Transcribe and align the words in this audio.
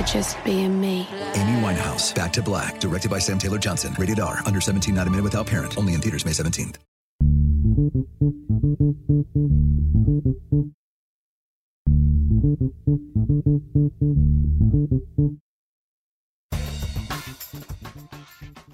for 0.00 0.06
just 0.06 0.42
being 0.44 0.80
me. 0.80 1.08
Amy 1.34 1.60
Winehouse, 1.60 2.14
Back 2.14 2.32
to 2.34 2.42
Black, 2.42 2.80
directed 2.80 3.10
by 3.10 3.18
Sam 3.18 3.38
Taylor 3.38 3.58
Johnson. 3.58 3.94
Rated 3.98 4.20
R, 4.20 4.40
under 4.46 4.60
17, 4.60 4.94
not 4.94 5.06
a 5.06 5.10
minute 5.10 5.24
without 5.24 5.46
parent. 5.46 5.76
Only 5.76 5.94
in 5.94 6.00
theaters 6.00 6.24
May 6.24 6.32
17th. 6.32 6.76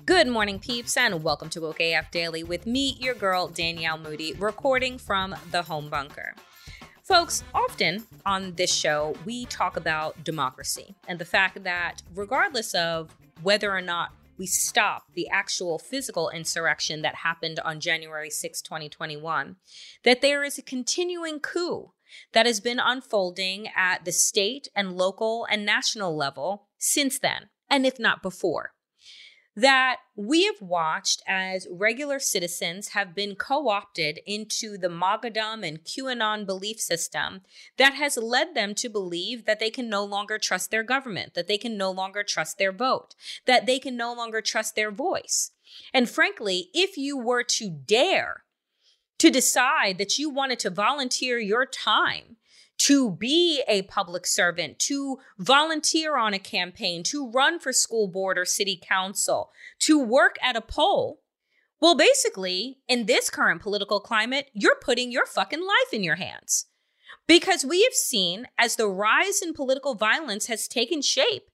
Good 0.07 0.29
morning, 0.29 0.59
peeps, 0.61 0.97
and 0.97 1.23
welcome 1.23 1.51
to 1.51 1.61
Woke 1.61 1.81
AF 1.81 2.11
Daily 2.11 2.43
with 2.43 2.65
me, 2.67 2.97
your 3.01 3.15
girl, 3.15 3.49
Danielle 3.49 3.99
Moody, 3.99 4.33
recording 4.35 4.99
from 4.99 5.35
the 5.51 5.63
home 5.63 5.89
bunker. 5.91 6.35
Folks, 7.07 7.45
often 7.55 8.05
on 8.27 8.55
this 8.57 8.75
show, 8.75 9.15
we 9.25 9.45
talk 9.45 9.77
about 9.77 10.25
democracy 10.25 10.97
and 11.07 11.21
the 11.21 11.25
fact 11.25 11.63
that 11.63 12.03
regardless 12.13 12.75
of 12.75 13.15
whether 13.45 13.71
or 13.71 13.81
not 13.81 14.11
we 14.39 14.47
stop 14.47 15.05
the 15.15 15.29
actual 15.29 15.79
physical 15.79 16.31
insurrection 16.31 17.03
that 17.03 17.15
happened 17.15 17.61
on 17.61 17.79
January 17.79 18.29
6, 18.29 18.61
2021, 18.61 19.55
that 20.03 20.21
there 20.21 20.43
is 20.43 20.59
a 20.59 20.63
continuing 20.63 21.39
coup 21.39 21.93
that 22.33 22.45
has 22.45 22.59
been 22.59 22.81
unfolding 22.81 23.69
at 23.77 24.05
the 24.05 24.11
state 24.11 24.67
and 24.75 24.97
local 24.97 25.47
and 25.49 25.65
national 25.65 26.17
level 26.17 26.67
since 26.77 27.21
then, 27.21 27.51
and 27.71 27.87
if 27.87 28.01
not 28.01 28.21
before 28.21 28.73
that 29.57 30.01
we 30.15 30.45
have 30.45 30.61
watched 30.61 31.23
as 31.27 31.67
regular 31.71 32.19
citizens 32.19 32.89
have 32.89 33.15
been 33.15 33.35
co 33.35 33.69
opted 33.69 34.21
into 34.27 34.77
the 34.77 34.89
MAGAdom 34.89 35.67
and 35.67 35.83
QAnon 35.83 36.45
belief 36.45 36.79
system 36.79 37.41
that 37.79 37.95
has 37.95 38.19
led 38.19 38.55
them 38.55 38.75
to 38.75 38.91
believe 38.91 39.47
that 39.47 39.59
they 39.59 39.71
can 39.71 39.89
no 39.89 40.05
longer 40.05 40.39
trust 40.39 40.71
their 40.71 40.83
government, 40.83 41.33
that 41.35 41.49
they 41.49 41.57
can 41.57 41.79
no 41.79 41.91
longer 41.91 42.23
trust 42.23 42.59
their 42.59 42.73
vote, 42.73 43.15
that 43.47 43.65
they 43.65 43.79
can 43.79 43.97
no 43.97 44.13
longer 44.13 44.43
trust 44.43 44.77
their 44.77 44.91
voice. 44.91 45.53
And 45.93 46.09
frankly, 46.09 46.69
if 46.75 46.99
you 46.99 47.17
were 47.17 47.43
to 47.43 47.71
dare 47.71 48.43
to 49.19 49.31
decide 49.31 49.97
that 49.97 50.19
you 50.19 50.29
wanted 50.29 50.59
to 50.61 50.71
volunteer 50.71 51.39
your 51.39 51.65
time 51.65 52.37
to 52.79 53.11
be 53.11 53.63
a 53.67 53.83
public 53.83 54.27
servant, 54.27 54.79
to 54.81 55.19
volunteer 55.39 56.17
on 56.17 56.35
a 56.35 56.39
campaign, 56.39 57.03
to 57.05 57.31
run 57.31 57.59
for 57.59 57.73
school 57.73 58.09
board 58.09 58.37
or 58.39 58.45
city 58.45 58.81
council, 58.81 59.51
to 59.81 59.99
work 59.99 60.37
at 60.43 60.57
a 60.57 60.61
poll. 60.61 61.21
Well, 61.81 61.95
basically, 61.95 62.79
in 62.89 63.07
this 63.07 63.31
current 63.31 63.63
political 63.63 64.01
climate, 64.01 64.51
you're 64.53 64.79
putting 64.81 65.11
your 65.11 65.27
fucking 65.27 65.61
life 65.61 65.93
in 65.93 66.03
your 66.03 66.17
hands. 66.17 66.67
Because 67.27 67.65
we 67.65 67.83
have 67.85 67.93
seen 67.93 68.47
as 68.59 68.77
the 68.77 68.89
rise 68.89 69.43
in 69.43 69.53
political 69.53 69.95
violence 69.95 70.47
has 70.47 70.69
taken 70.69 71.03
shape, 71.03 71.51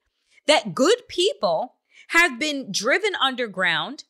that 0.47 0.75
good 0.75 1.09
people 1.09 1.77
have 2.09 2.39
been 2.39 2.71
driven 2.71 3.15
underground, 3.15 4.04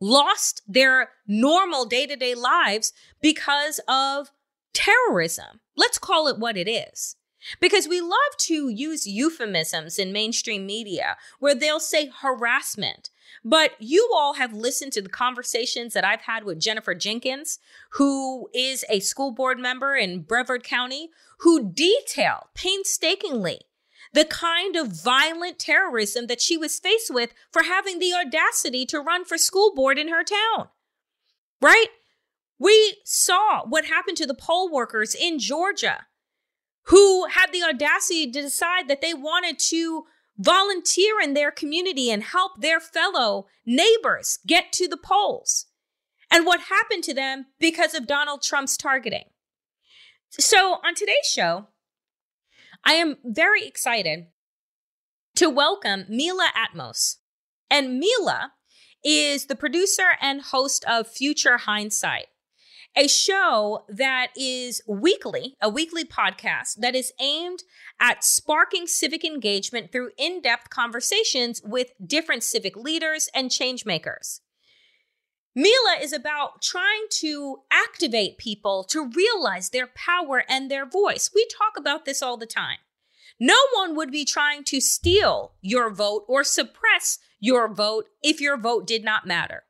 lost 0.00 0.62
their 0.66 1.10
normal 1.26 1.84
day 1.86 2.06
to 2.06 2.16
day 2.16 2.34
lives 2.34 2.92
because 3.22 3.80
of 3.88 4.30
terrorism. 4.76 5.60
Let's 5.76 5.98
call 5.98 6.28
it 6.28 6.38
what 6.38 6.56
it 6.56 6.68
is. 6.68 7.16
Because 7.60 7.86
we 7.86 8.00
love 8.00 8.36
to 8.38 8.68
use 8.68 9.06
euphemisms 9.06 9.98
in 9.98 10.12
mainstream 10.12 10.66
media 10.66 11.16
where 11.38 11.54
they'll 11.54 11.80
say 11.80 12.10
harassment. 12.20 13.10
But 13.44 13.72
you 13.78 14.10
all 14.14 14.34
have 14.34 14.52
listened 14.52 14.92
to 14.94 15.02
the 15.02 15.08
conversations 15.08 15.94
that 15.94 16.04
I've 16.04 16.22
had 16.22 16.44
with 16.44 16.60
Jennifer 16.60 16.94
Jenkins, 16.94 17.58
who 17.92 18.48
is 18.52 18.84
a 18.88 19.00
school 19.00 19.30
board 19.30 19.58
member 19.58 19.94
in 19.94 20.22
Brevard 20.22 20.64
County, 20.64 21.10
who 21.40 21.70
detail 21.72 22.48
painstakingly 22.54 23.60
the 24.12 24.24
kind 24.24 24.76
of 24.76 24.88
violent 24.88 25.58
terrorism 25.58 26.26
that 26.26 26.40
she 26.40 26.56
was 26.56 26.78
faced 26.78 27.12
with 27.12 27.34
for 27.52 27.64
having 27.64 27.98
the 27.98 28.14
audacity 28.14 28.86
to 28.86 29.00
run 29.00 29.24
for 29.24 29.36
school 29.36 29.74
board 29.74 29.98
in 29.98 30.08
her 30.08 30.24
town. 30.24 30.68
Right? 31.60 31.88
We 32.58 32.98
saw 33.04 33.64
what 33.66 33.84
happened 33.84 34.16
to 34.18 34.26
the 34.26 34.34
poll 34.34 34.70
workers 34.70 35.14
in 35.14 35.38
Georgia 35.38 36.06
who 36.86 37.26
had 37.26 37.52
the 37.52 37.62
audacity 37.62 38.30
to 38.30 38.42
decide 38.42 38.88
that 38.88 39.00
they 39.00 39.12
wanted 39.12 39.58
to 39.58 40.04
volunteer 40.38 41.20
in 41.20 41.34
their 41.34 41.50
community 41.50 42.10
and 42.10 42.22
help 42.22 42.60
their 42.60 42.80
fellow 42.80 43.46
neighbors 43.64 44.38
get 44.46 44.72
to 44.72 44.86
the 44.86 44.96
polls. 44.96 45.66
And 46.30 46.46
what 46.46 46.60
happened 46.68 47.04
to 47.04 47.14
them 47.14 47.46
because 47.58 47.94
of 47.94 48.06
Donald 48.06 48.42
Trump's 48.42 48.76
targeting. 48.76 49.24
So, 50.30 50.78
on 50.84 50.94
today's 50.94 51.30
show, 51.32 51.68
I 52.84 52.94
am 52.94 53.16
very 53.24 53.66
excited 53.66 54.26
to 55.36 55.48
welcome 55.48 56.04
Mila 56.08 56.48
Atmos. 56.56 57.16
And 57.70 57.98
Mila 57.98 58.52
is 59.04 59.46
the 59.46 59.56
producer 59.56 60.10
and 60.20 60.42
host 60.42 60.84
of 60.88 61.06
Future 61.06 61.58
Hindsight 61.58 62.26
a 62.96 63.06
show 63.06 63.84
that 63.88 64.28
is 64.36 64.80
weekly, 64.88 65.56
a 65.60 65.68
weekly 65.68 66.04
podcast 66.04 66.76
that 66.78 66.94
is 66.94 67.12
aimed 67.20 67.62
at 68.00 68.24
sparking 68.24 68.86
civic 68.86 69.22
engagement 69.22 69.92
through 69.92 70.10
in 70.16 70.40
depth 70.40 70.70
conversations 70.70 71.60
with 71.62 71.92
different 72.04 72.42
civic 72.42 72.74
leaders 72.74 73.28
and 73.34 73.50
changemakers. 73.50 74.40
Mila 75.54 75.96
is 76.00 76.12
about 76.12 76.62
trying 76.62 77.06
to 77.10 77.58
activate 77.70 78.38
people 78.38 78.84
to 78.84 79.10
realize 79.14 79.70
their 79.70 79.86
power 79.86 80.44
and 80.48 80.70
their 80.70 80.86
voice. 80.86 81.30
We 81.34 81.46
talk 81.46 81.78
about 81.78 82.04
this 82.04 82.22
all 82.22 82.36
the 82.36 82.46
time. 82.46 82.78
No 83.38 83.58
one 83.74 83.94
would 83.96 84.10
be 84.10 84.24
trying 84.24 84.64
to 84.64 84.80
steal 84.80 85.52
your 85.60 85.90
vote 85.90 86.24
or 86.28 86.44
suppress 86.44 87.18
your 87.40 87.72
vote 87.72 88.06
if 88.22 88.40
your 88.40 88.56
vote 88.56 88.86
did 88.86 89.04
not 89.04 89.26
matter. 89.26 89.64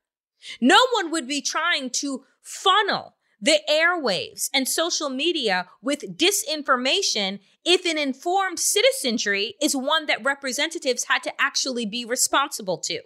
No 0.61 0.79
one 0.93 1.11
would 1.11 1.27
be 1.27 1.41
trying 1.41 1.91
to 1.91 2.25
funnel 2.43 3.16
the 3.41 3.61
airwaves 3.69 4.49
and 4.55 4.67
social 4.67 5.11
media 5.11 5.69
with 5.83 6.17
disinformation 6.17 7.41
if 7.65 7.85
an 7.85 7.99
informed 7.99 8.59
citizenry 8.59 9.55
is 9.61 9.77
one 9.77 10.07
that 10.07 10.25
representatives 10.25 11.05
had 11.05 11.23
to 11.23 11.33
actually 11.41 11.85
be 11.85 12.05
responsible 12.05 12.79
to. 12.79 13.01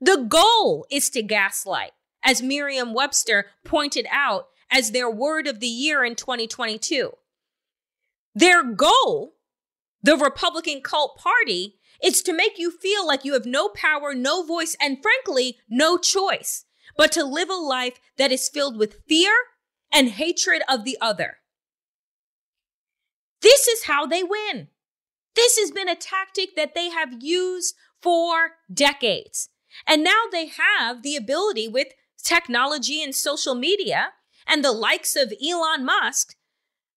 The 0.00 0.16
goal 0.16 0.86
is 0.90 1.10
to 1.10 1.22
gaslight, 1.22 1.92
as 2.24 2.42
Merriam 2.42 2.92
Webster 2.92 3.46
pointed 3.64 4.06
out 4.10 4.46
as 4.70 4.90
their 4.90 5.10
word 5.10 5.46
of 5.46 5.60
the 5.60 5.68
year 5.68 6.04
in 6.04 6.16
2022. 6.16 7.12
Their 8.34 8.64
goal, 8.64 9.34
the 10.02 10.16
Republican 10.16 10.80
cult 10.80 11.18
party, 11.18 11.76
is 12.02 12.22
to 12.22 12.32
make 12.32 12.58
you 12.58 12.72
feel 12.72 13.06
like 13.06 13.24
you 13.24 13.34
have 13.34 13.46
no 13.46 13.68
power, 13.68 14.14
no 14.14 14.42
voice, 14.44 14.76
and 14.80 14.98
frankly, 15.00 15.58
no 15.68 15.96
choice 15.98 16.64
but 16.96 17.12
to 17.12 17.24
live 17.24 17.48
a 17.50 17.54
life 17.54 17.98
that 18.18 18.32
is 18.32 18.48
filled 18.48 18.78
with 18.78 19.02
fear 19.08 19.32
and 19.92 20.10
hatred 20.10 20.62
of 20.68 20.84
the 20.84 20.96
other. 21.00 21.38
This 23.40 23.66
is 23.66 23.84
how 23.84 24.06
they 24.06 24.22
win. 24.22 24.68
This 25.34 25.58
has 25.58 25.70
been 25.70 25.88
a 25.88 25.96
tactic 25.96 26.54
that 26.56 26.74
they 26.74 26.90
have 26.90 27.22
used 27.22 27.74
for 28.00 28.52
decades. 28.72 29.48
And 29.86 30.04
now 30.04 30.24
they 30.30 30.46
have 30.46 31.02
the 31.02 31.16
ability 31.16 31.68
with 31.68 31.88
technology 32.22 33.02
and 33.02 33.14
social 33.14 33.54
media 33.54 34.10
and 34.46 34.64
the 34.64 34.72
likes 34.72 35.16
of 35.16 35.32
Elon 35.44 35.84
Musk 35.84 36.36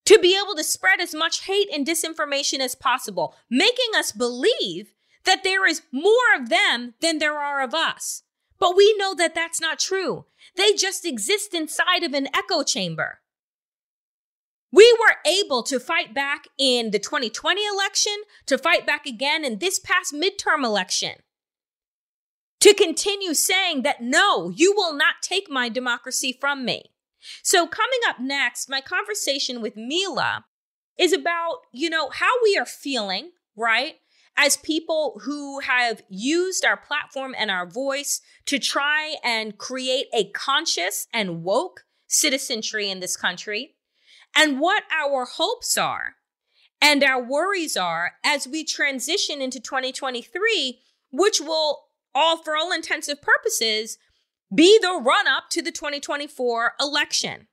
to 0.06 0.18
be 0.18 0.36
able 0.36 0.54
to 0.54 0.64
spread 0.64 1.00
as 1.00 1.14
much 1.14 1.44
hate 1.44 1.68
and 1.72 1.86
disinformation 1.86 2.58
as 2.58 2.74
possible, 2.74 3.34
making 3.50 3.94
us 3.96 4.12
believe 4.12 4.92
that 5.24 5.44
there 5.44 5.66
is 5.66 5.82
more 5.90 6.34
of 6.38 6.50
them 6.50 6.94
than 7.00 7.18
there 7.18 7.38
are 7.38 7.62
of 7.62 7.74
us. 7.74 8.23
But 8.58 8.76
we 8.76 8.94
know 8.98 9.14
that 9.14 9.34
that's 9.34 9.60
not 9.60 9.78
true. 9.78 10.26
They 10.56 10.72
just 10.72 11.04
exist 11.04 11.54
inside 11.54 12.02
of 12.02 12.12
an 12.12 12.28
echo 12.34 12.62
chamber. 12.62 13.20
We 14.72 14.92
were 15.00 15.16
able 15.30 15.62
to 15.64 15.78
fight 15.78 16.14
back 16.14 16.46
in 16.58 16.90
the 16.90 16.98
2020 16.98 17.64
election, 17.64 18.14
to 18.46 18.58
fight 18.58 18.84
back 18.84 19.06
again 19.06 19.44
in 19.44 19.58
this 19.58 19.78
past 19.78 20.12
midterm 20.12 20.64
election, 20.64 21.12
to 22.60 22.74
continue 22.74 23.34
saying 23.34 23.82
that 23.82 24.02
no, 24.02 24.50
you 24.50 24.74
will 24.74 24.92
not 24.92 25.16
take 25.22 25.48
my 25.48 25.68
democracy 25.68 26.36
from 26.40 26.64
me. 26.64 26.90
So, 27.42 27.66
coming 27.66 28.00
up 28.08 28.18
next, 28.18 28.68
my 28.68 28.80
conversation 28.80 29.62
with 29.62 29.76
Mila 29.76 30.44
is 30.98 31.12
about, 31.12 31.58
you 31.72 31.88
know, 31.88 32.10
how 32.10 32.32
we 32.42 32.56
are 32.56 32.66
feeling, 32.66 33.30
right? 33.56 33.94
As 34.36 34.56
people 34.56 35.20
who 35.24 35.60
have 35.60 36.02
used 36.08 36.64
our 36.64 36.76
platform 36.76 37.34
and 37.38 37.50
our 37.50 37.68
voice 37.68 38.20
to 38.46 38.58
try 38.58 39.14
and 39.22 39.56
create 39.56 40.06
a 40.12 40.30
conscious 40.30 41.06
and 41.12 41.44
woke 41.44 41.84
citizenry 42.08 42.90
in 42.90 43.00
this 43.00 43.16
country, 43.16 43.76
and 44.36 44.60
what 44.60 44.82
our 44.92 45.24
hopes 45.24 45.78
are 45.78 46.16
and 46.80 47.02
our 47.02 47.22
worries 47.22 47.76
are 47.76 48.12
as 48.24 48.46
we 48.46 48.64
transition 48.64 49.40
into 49.40 49.60
2023, 49.60 50.80
which 51.12 51.40
will 51.40 51.84
all, 52.14 52.36
for 52.36 52.56
all 52.56 52.72
intensive 52.72 53.22
purposes, 53.22 53.98
be 54.54 54.78
the 54.80 55.00
run 55.02 55.26
up 55.26 55.44
to 55.50 55.62
the 55.62 55.72
2024 55.72 56.74
election. 56.80 57.48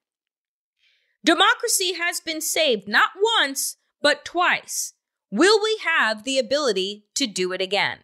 Democracy 1.24 1.94
has 1.94 2.19
been 2.19 2.42
saved 2.42 2.88
not 2.88 3.12
once, 3.39 3.78
but 4.01 4.25
twice. 4.25 4.94
Will 5.31 5.62
we 5.63 5.80
have 5.83 6.24
the 6.24 6.38
ability 6.38 7.06
to 7.16 7.25
do 7.25 7.54
it 7.54 7.62
again? 7.62 8.00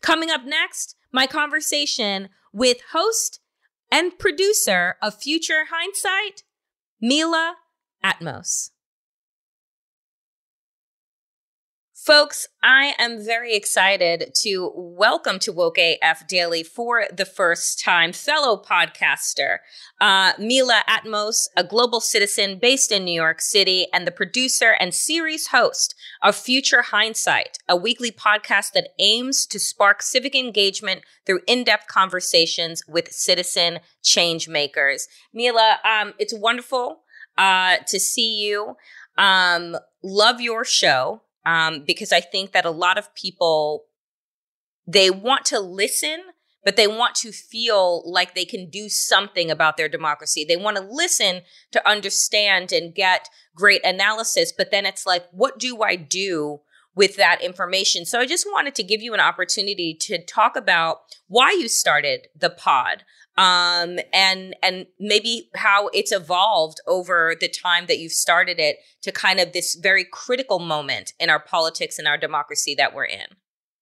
Coming 0.00 0.30
up 0.30 0.44
next, 0.44 0.96
my 1.12 1.26
conversation 1.26 2.28
with 2.52 2.78
host 2.92 3.40
and 3.90 4.18
producer 4.18 4.96
of 5.02 5.20
Future 5.20 5.66
Hindsight, 5.70 6.44
Mila 7.00 7.56
Atmos. 8.04 8.70
Folks, 12.04 12.48
I 12.64 12.94
am 12.98 13.24
very 13.24 13.54
excited 13.54 14.32
to 14.40 14.72
welcome 14.74 15.38
to 15.38 15.52
Woke 15.52 15.78
AF 15.78 16.26
Daily 16.26 16.64
for 16.64 17.04
the 17.16 17.24
first 17.24 17.78
time 17.78 18.12
fellow 18.12 18.60
podcaster, 18.60 19.58
uh, 20.00 20.32
Mila 20.36 20.82
Atmos, 20.88 21.46
a 21.56 21.62
global 21.62 22.00
citizen 22.00 22.58
based 22.58 22.90
in 22.90 23.04
New 23.04 23.14
York 23.14 23.40
City 23.40 23.86
and 23.92 24.04
the 24.04 24.10
producer 24.10 24.74
and 24.80 24.92
series 24.92 25.46
host 25.46 25.94
of 26.22 26.34
Future 26.34 26.82
Hindsight, 26.82 27.58
a 27.68 27.76
weekly 27.76 28.10
podcast 28.10 28.72
that 28.72 28.88
aims 28.98 29.46
to 29.46 29.60
spark 29.60 30.02
civic 30.02 30.34
engagement 30.34 31.02
through 31.24 31.42
in-depth 31.46 31.86
conversations 31.86 32.82
with 32.88 33.12
citizen 33.12 33.78
change 34.02 34.48
makers. 34.48 35.06
Mila, 35.32 35.78
um, 35.84 36.14
it's 36.18 36.34
wonderful 36.34 37.02
uh, 37.38 37.76
to 37.86 38.00
see 38.00 38.40
you. 38.42 38.74
Um, 39.16 39.76
love 40.02 40.40
your 40.40 40.64
show 40.64 41.22
um, 41.44 41.84
because 41.86 42.12
I 42.12 42.20
think 42.20 42.52
that 42.52 42.64
a 42.64 42.70
lot 42.70 42.98
of 42.98 43.14
people 43.14 43.84
they 44.86 45.10
want 45.10 45.44
to 45.46 45.60
listen, 45.60 46.20
but 46.64 46.76
they 46.76 46.88
want 46.88 47.14
to 47.16 47.30
feel 47.32 48.02
like 48.10 48.34
they 48.34 48.44
can 48.44 48.68
do 48.68 48.88
something 48.88 49.50
about 49.50 49.76
their 49.76 49.88
democracy. 49.88 50.44
They 50.44 50.56
want 50.56 50.76
to 50.76 50.82
listen 50.82 51.42
to 51.70 51.88
understand 51.88 52.72
and 52.72 52.94
get 52.94 53.28
great 53.54 53.84
analysis, 53.84 54.52
but 54.56 54.70
then 54.70 54.84
it's 54.86 55.06
like, 55.06 55.24
what 55.30 55.58
do 55.58 55.82
I 55.82 55.96
do? 55.96 56.60
with 56.94 57.16
that 57.16 57.40
information. 57.42 58.04
So 58.04 58.20
I 58.20 58.26
just 58.26 58.46
wanted 58.46 58.74
to 58.74 58.82
give 58.82 59.00
you 59.00 59.14
an 59.14 59.20
opportunity 59.20 59.96
to 60.00 60.22
talk 60.22 60.56
about 60.56 60.98
why 61.26 61.52
you 61.52 61.68
started 61.68 62.28
the 62.36 62.50
pod 62.50 63.04
um, 63.36 63.98
and 64.12 64.54
and 64.62 64.86
maybe 65.00 65.50
how 65.54 65.88
it's 65.88 66.12
evolved 66.12 66.80
over 66.86 67.34
the 67.38 67.48
time 67.48 67.86
that 67.86 67.98
you've 67.98 68.12
started 68.12 68.58
it 68.58 68.76
to 69.02 69.12
kind 69.12 69.40
of 69.40 69.52
this 69.52 69.74
very 69.74 70.04
critical 70.04 70.58
moment 70.58 71.12
in 71.18 71.30
our 71.30 71.40
politics 71.40 71.98
and 71.98 72.06
our 72.06 72.18
democracy 72.18 72.74
that 72.76 72.94
we're 72.94 73.04
in. 73.04 73.26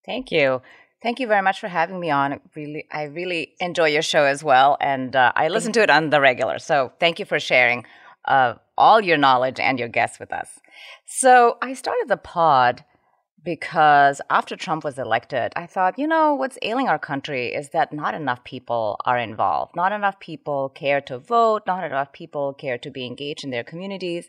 Thank 0.06 0.30
you. 0.30 0.62
Thank 1.02 1.18
you 1.18 1.26
very 1.26 1.42
much 1.42 1.60
for 1.60 1.68
having 1.68 1.98
me 1.98 2.10
on. 2.10 2.40
really, 2.54 2.86
I 2.92 3.04
really 3.04 3.54
enjoy 3.58 3.88
your 3.88 4.02
show 4.02 4.24
as 4.24 4.44
well, 4.44 4.76
and 4.80 5.16
uh, 5.16 5.32
I 5.34 5.48
listen 5.48 5.72
to 5.72 5.82
it 5.82 5.90
on 5.90 6.10
the 6.10 6.20
regular. 6.20 6.58
So 6.58 6.92
thank 7.00 7.18
you 7.18 7.24
for 7.24 7.40
sharing 7.40 7.86
uh, 8.26 8.54
all 8.76 9.00
your 9.00 9.16
knowledge 9.16 9.58
and 9.58 9.78
your 9.78 9.88
guests 9.88 10.20
with 10.20 10.32
us. 10.32 10.60
So 11.06 11.56
I 11.62 11.72
started 11.72 12.08
the 12.08 12.18
pod 12.18 12.84
because 13.44 14.20
after 14.28 14.56
Trump 14.56 14.84
was 14.84 14.98
elected, 14.98 15.52
I 15.56 15.66
thought, 15.66 15.98
you 15.98 16.06
know, 16.06 16.34
what's 16.34 16.58
ailing 16.62 16.88
our 16.88 16.98
country 16.98 17.54
is 17.54 17.70
that 17.70 17.92
not 17.92 18.14
enough 18.14 18.44
people 18.44 18.96
are 19.04 19.18
involved. 19.18 19.74
Not 19.74 19.92
enough 19.92 20.20
people 20.20 20.68
care 20.68 21.00
to 21.02 21.18
vote. 21.18 21.62
Not 21.66 21.84
enough 21.84 22.12
people 22.12 22.52
care 22.52 22.78
to 22.78 22.90
be 22.90 23.06
engaged 23.06 23.44
in 23.44 23.50
their 23.50 23.64
communities. 23.64 24.28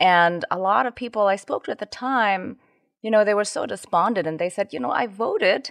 And 0.00 0.44
a 0.50 0.58
lot 0.58 0.86
of 0.86 0.94
people 0.94 1.26
I 1.26 1.36
spoke 1.36 1.64
to 1.64 1.72
at 1.72 1.78
the 1.78 1.86
time, 1.86 2.58
you 3.02 3.10
know, 3.10 3.24
they 3.24 3.34
were 3.34 3.44
so 3.44 3.66
despondent 3.66 4.26
and 4.26 4.38
they 4.38 4.48
said, 4.48 4.72
you 4.72 4.80
know, 4.80 4.92
I 4.92 5.06
voted, 5.06 5.70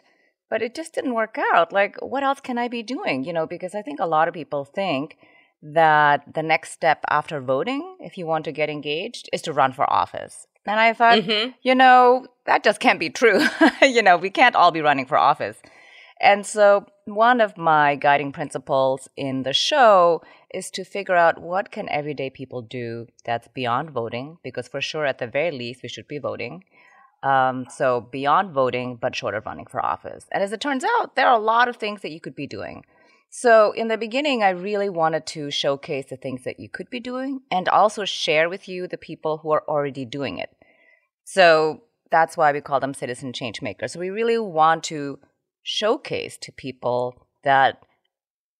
but 0.50 0.62
it 0.62 0.76
just 0.76 0.94
didn't 0.94 1.14
work 1.14 1.38
out. 1.54 1.72
Like, 1.72 1.98
what 2.02 2.24
else 2.24 2.40
can 2.42 2.58
I 2.58 2.68
be 2.68 2.84
doing? 2.84 3.24
You 3.24 3.34
know, 3.34 3.48
because 3.48 3.74
I 3.74 3.82
think 3.82 4.00
a 4.00 4.08
lot 4.08 4.28
of 4.28 4.34
people 4.34 4.66
think 4.66 5.18
that 5.62 6.34
the 6.34 6.44
next 6.44 6.72
step 6.72 7.04
after 7.10 7.42
voting, 7.42 7.98
if 8.00 8.18
you 8.18 8.26
want 8.26 8.46
to 8.46 8.52
get 8.52 8.70
engaged, 8.70 9.30
is 9.34 9.42
to 9.44 9.54
run 9.54 9.74
for 9.74 9.92
office. 9.92 10.46
And 10.68 10.80
I 10.80 10.94
thought, 10.94 11.20
mm-hmm. 11.20 11.52
you 11.64 11.74
know, 11.74 12.28
that 12.46 12.64
just 12.64 12.80
can't 12.80 13.00
be 13.00 13.10
true. 13.10 13.42
you 13.82 14.02
know, 14.02 14.18
we 14.18 14.30
can't 14.30 14.56
all 14.56 14.72
be 14.72 14.82
running 14.82 15.06
for 15.06 15.18
office. 15.18 15.58
And 16.20 16.46
so 16.46 16.86
one 17.06 17.40
of 17.42 17.58
my 17.58 17.96
guiding 17.96 18.32
principles 18.32 19.08
in 19.16 19.44
the 19.44 19.54
show 19.54 20.22
is 20.54 20.70
to 20.72 20.84
figure 20.84 21.16
out 21.16 21.42
what 21.42 21.72
can 21.72 21.88
everyday 21.90 22.30
people 22.30 22.62
do 22.62 23.08
that's 23.24 23.48
beyond 23.48 23.92
voting, 23.92 24.38
because 24.44 24.68
for 24.68 24.82
sure, 24.82 25.06
at 25.06 25.20
the 25.20 25.28
very 25.28 25.52
least, 25.52 25.84
we 25.84 25.90
should 25.90 26.08
be 26.08 26.18
voting. 26.18 26.64
Um, 27.24 27.66
so 27.70 28.02
beyond 28.02 28.52
voting, 28.52 28.98
but 29.00 29.16
short 29.16 29.36
of 29.36 29.46
running 29.46 29.66
for 29.66 29.84
office. 29.84 30.26
And 30.32 30.44
as 30.44 30.52
it 30.52 30.62
turns 30.62 30.84
out, 30.84 31.16
there 31.16 31.28
are 31.28 31.38
a 31.38 31.42
lot 31.42 31.68
of 31.68 31.78
things 31.78 32.02
that 32.02 32.12
you 32.12 32.20
could 32.20 32.36
be 32.36 32.48
doing. 32.48 32.84
So 33.30 33.72
in 33.72 33.88
the 33.88 33.98
beginning, 33.98 34.44
I 34.44 34.50
really 34.50 34.90
wanted 34.90 35.26
to 35.28 35.52
showcase 35.52 36.06
the 36.10 36.18
things 36.18 36.44
that 36.44 36.60
you 36.60 36.70
could 36.70 36.90
be 36.90 37.00
doing 37.00 37.42
and 37.52 37.68
also 37.68 38.06
share 38.06 38.50
with 38.50 38.68
you 38.68 38.88
the 38.88 38.98
people 38.98 39.40
who 39.40 39.52
are 39.52 39.64
already 39.68 40.06
doing 40.06 40.38
it. 40.38 40.56
So 41.30 41.82
that's 42.10 42.38
why 42.38 42.54
we 42.54 42.62
call 42.62 42.80
them 42.80 42.94
citizen 42.94 43.34
change 43.34 43.62
makers. 43.62 43.92
So 43.92 44.00
we 44.00 44.10
really 44.10 44.38
want 44.38 44.86
to 44.86 45.20
showcase 45.62 46.38
to 46.38 46.54
people 46.54 47.28
that 47.44 47.84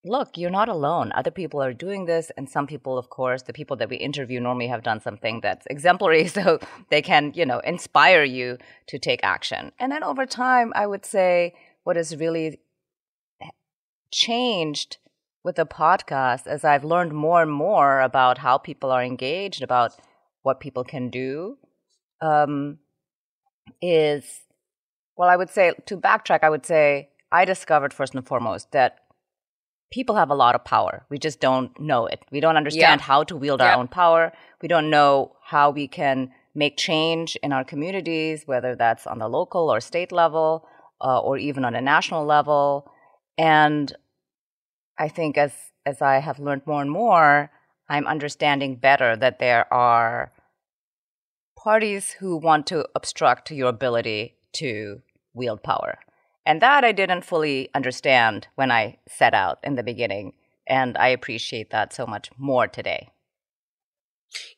look, 0.04 0.36
you're 0.36 0.50
not 0.50 0.68
alone. 0.68 1.10
Other 1.14 1.30
people 1.30 1.62
are 1.62 1.72
doing 1.72 2.04
this, 2.04 2.30
and 2.36 2.46
some 2.46 2.66
people, 2.66 2.98
of 2.98 3.08
course, 3.08 3.42
the 3.44 3.54
people 3.54 3.74
that 3.78 3.88
we 3.88 3.96
interview 3.96 4.38
normally 4.38 4.66
have 4.66 4.82
done 4.82 5.00
something 5.00 5.40
that's 5.40 5.66
exemplary, 5.70 6.28
so 6.36 6.58
they 6.90 7.00
can, 7.00 7.32
you 7.34 7.46
know, 7.46 7.60
inspire 7.60 8.22
you 8.22 8.58
to 8.88 8.98
take 8.98 9.20
action. 9.22 9.72
And 9.78 9.90
then 9.90 10.04
over 10.04 10.26
time, 10.26 10.70
I 10.76 10.86
would 10.86 11.06
say 11.06 11.54
what 11.84 11.96
has 11.96 12.16
really 12.16 12.60
changed 14.12 14.98
with 15.42 15.56
the 15.56 15.64
podcast 15.64 16.46
as 16.46 16.66
I've 16.66 16.84
learned 16.84 17.14
more 17.14 17.40
and 17.40 17.50
more 17.50 18.02
about 18.02 18.36
how 18.36 18.58
people 18.58 18.90
are 18.90 19.02
engaged, 19.02 19.62
about 19.62 19.96
what 20.42 20.60
people 20.60 20.84
can 20.84 21.08
do, 21.08 21.56
um, 22.20 22.78
is 23.80 24.24
well, 25.16 25.28
I 25.28 25.36
would 25.36 25.50
say 25.50 25.72
to 25.86 25.96
backtrack, 25.96 26.40
I 26.42 26.50
would 26.50 26.64
say 26.64 27.10
I 27.32 27.44
discovered 27.44 27.92
first 27.92 28.14
and 28.14 28.26
foremost 28.26 28.72
that 28.72 29.00
people 29.90 30.14
have 30.14 30.30
a 30.30 30.34
lot 30.34 30.54
of 30.54 30.64
power. 30.64 31.04
We 31.10 31.18
just 31.18 31.40
don't 31.40 31.78
know 31.78 32.06
it. 32.06 32.24
We 32.30 32.40
don't 32.40 32.56
understand 32.56 33.00
how 33.00 33.24
to 33.24 33.36
wield 33.36 33.60
our 33.60 33.78
own 33.78 33.88
power. 33.88 34.32
We 34.62 34.68
don't 34.68 34.90
know 34.90 35.32
how 35.42 35.70
we 35.70 35.88
can 35.88 36.30
make 36.54 36.76
change 36.76 37.36
in 37.42 37.52
our 37.52 37.64
communities, 37.64 38.46
whether 38.46 38.74
that's 38.76 39.06
on 39.06 39.18
the 39.18 39.28
local 39.28 39.72
or 39.72 39.80
state 39.80 40.12
level, 40.12 40.68
uh, 41.00 41.20
or 41.20 41.38
even 41.38 41.64
on 41.64 41.74
a 41.74 41.80
national 41.80 42.24
level. 42.24 42.90
And 43.36 43.94
I 44.98 45.08
think 45.08 45.38
as 45.38 45.52
as 45.86 46.02
I 46.02 46.18
have 46.18 46.38
learned 46.38 46.66
more 46.66 46.82
and 46.82 46.90
more, 46.90 47.50
I'm 47.88 48.06
understanding 48.06 48.76
better 48.76 49.16
that 49.16 49.38
there 49.38 49.72
are 49.72 50.32
parties 51.58 52.12
who 52.12 52.36
want 52.36 52.68
to 52.68 52.86
obstruct 52.94 53.50
your 53.50 53.68
ability 53.68 54.36
to 54.52 55.02
wield 55.34 55.60
power. 55.60 55.98
And 56.46 56.62
that 56.62 56.84
I 56.84 56.92
didn't 56.92 57.24
fully 57.24 57.68
understand 57.74 58.46
when 58.54 58.70
I 58.70 58.98
set 59.08 59.34
out 59.34 59.58
in 59.64 59.74
the 59.74 59.82
beginning. 59.82 60.34
And 60.68 60.96
I 60.96 61.08
appreciate 61.08 61.70
that 61.70 61.92
so 61.92 62.06
much 62.06 62.30
more 62.38 62.68
today. 62.68 63.08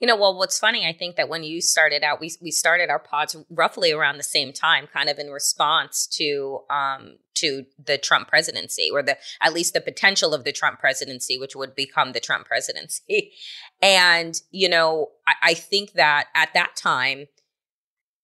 You 0.00 0.06
know, 0.06 0.16
well, 0.16 0.36
what's 0.36 0.58
funny, 0.58 0.86
I 0.86 0.92
think 0.92 1.16
that 1.16 1.28
when 1.28 1.44
you 1.44 1.60
started 1.60 2.02
out, 2.02 2.20
we 2.20 2.32
we 2.40 2.50
started 2.50 2.90
our 2.90 2.98
pods 2.98 3.36
roughly 3.50 3.92
around 3.92 4.16
the 4.16 4.22
same 4.22 4.52
time, 4.52 4.86
kind 4.86 5.08
of 5.08 5.18
in 5.18 5.30
response 5.30 6.06
to 6.18 6.60
um 6.70 7.18
to 7.34 7.64
the 7.82 7.96
Trump 7.96 8.28
presidency, 8.28 8.88
or 8.92 9.02
the 9.02 9.16
at 9.40 9.52
least 9.52 9.74
the 9.74 9.80
potential 9.80 10.34
of 10.34 10.44
the 10.44 10.52
Trump 10.52 10.80
presidency, 10.80 11.38
which 11.38 11.54
would 11.54 11.74
become 11.74 12.12
the 12.12 12.20
Trump 12.20 12.46
presidency. 12.46 13.32
And 13.82 14.38
you 14.50 14.68
know, 14.68 15.08
I, 15.26 15.50
I 15.50 15.54
think 15.54 15.92
that 15.92 16.26
at 16.34 16.52
that 16.52 16.76
time, 16.76 17.28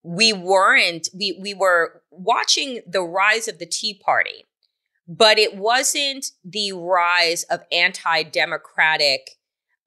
we 0.02 0.32
weren't 0.32 1.08
we 1.14 1.38
we 1.40 1.54
were 1.54 2.02
watching 2.10 2.80
the 2.86 3.02
rise 3.02 3.48
of 3.48 3.58
the 3.58 3.66
Tea 3.66 4.00
Party, 4.04 4.44
but 5.08 5.38
it 5.38 5.56
wasn't 5.56 6.26
the 6.44 6.72
rise 6.72 7.44
of 7.44 7.62
anti-democratic 7.72 9.30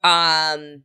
um 0.03 0.83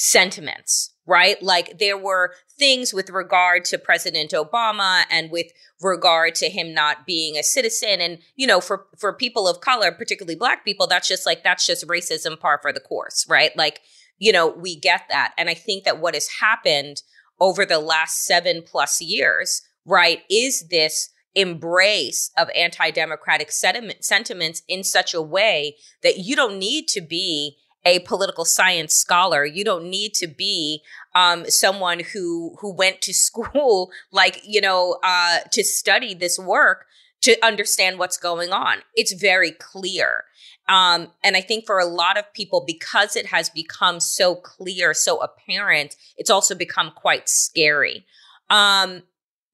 sentiments, 0.00 0.94
right? 1.06 1.42
Like 1.42 1.80
there 1.80 1.98
were 1.98 2.32
things 2.56 2.94
with 2.94 3.10
regard 3.10 3.64
to 3.64 3.78
President 3.78 4.30
Obama 4.30 5.02
and 5.10 5.28
with 5.28 5.48
regard 5.82 6.36
to 6.36 6.48
him 6.48 6.72
not 6.72 7.04
being 7.04 7.36
a 7.36 7.42
citizen. 7.42 8.00
And, 8.00 8.18
you 8.36 8.46
know, 8.46 8.60
for, 8.60 8.86
for 8.96 9.12
people 9.12 9.48
of 9.48 9.60
color, 9.60 9.90
particularly 9.90 10.36
black 10.36 10.64
people, 10.64 10.86
that's 10.86 11.08
just 11.08 11.26
like, 11.26 11.42
that's 11.42 11.66
just 11.66 11.86
racism 11.88 12.38
par 12.38 12.60
for 12.62 12.72
the 12.72 12.78
course, 12.78 13.26
right? 13.28 13.50
Like, 13.56 13.80
you 14.18 14.30
know, 14.30 14.46
we 14.46 14.78
get 14.78 15.02
that. 15.08 15.34
And 15.36 15.50
I 15.50 15.54
think 15.54 15.82
that 15.82 15.98
what 16.00 16.14
has 16.14 16.28
happened 16.40 17.02
over 17.40 17.66
the 17.66 17.80
last 17.80 18.24
seven 18.24 18.62
plus 18.62 19.00
years, 19.00 19.62
right, 19.84 20.22
is 20.30 20.68
this 20.68 21.10
embrace 21.34 22.30
of 22.38 22.50
anti-democratic 22.54 23.50
sentiment, 23.50 24.04
sentiments 24.04 24.62
in 24.68 24.84
such 24.84 25.12
a 25.12 25.22
way 25.22 25.74
that 26.04 26.18
you 26.18 26.36
don't 26.36 26.58
need 26.58 26.86
to 26.86 27.00
be 27.00 27.56
a 27.84 28.00
political 28.00 28.44
science 28.44 28.94
scholar. 28.94 29.44
You 29.44 29.64
don't 29.64 29.88
need 29.88 30.14
to 30.14 30.26
be 30.26 30.82
um, 31.14 31.48
someone 31.48 32.00
who 32.12 32.56
who 32.60 32.72
went 32.72 33.00
to 33.02 33.14
school, 33.28 33.90
like 34.10 34.40
you 34.44 34.60
know, 34.60 34.98
uh, 35.02 35.40
to 35.52 35.64
study 35.64 36.14
this 36.14 36.38
work 36.38 36.86
to 37.20 37.36
understand 37.44 37.98
what's 37.98 38.16
going 38.16 38.52
on. 38.52 38.78
It's 38.94 39.12
very 39.12 39.50
clear. 39.50 40.24
Um, 40.68 41.08
and 41.24 41.36
I 41.36 41.40
think 41.40 41.64
for 41.66 41.78
a 41.78 41.86
lot 41.86 42.18
of 42.18 42.32
people, 42.34 42.62
because 42.64 43.16
it 43.16 43.26
has 43.26 43.48
become 43.48 44.00
so 44.00 44.34
clear, 44.34 44.92
so 44.92 45.20
apparent, 45.20 45.96
it's 46.16 46.30
also 46.30 46.54
become 46.54 46.92
quite 46.94 47.28
scary. 47.28 48.04
Um, 48.50 49.02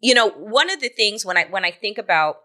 you 0.01 0.13
know, 0.13 0.29
one 0.31 0.71
of 0.71 0.81
the 0.81 0.89
things 0.89 1.25
when 1.25 1.37
I 1.37 1.45
when 1.45 1.65
I 1.65 1.71
think 1.71 1.99
about 1.99 2.41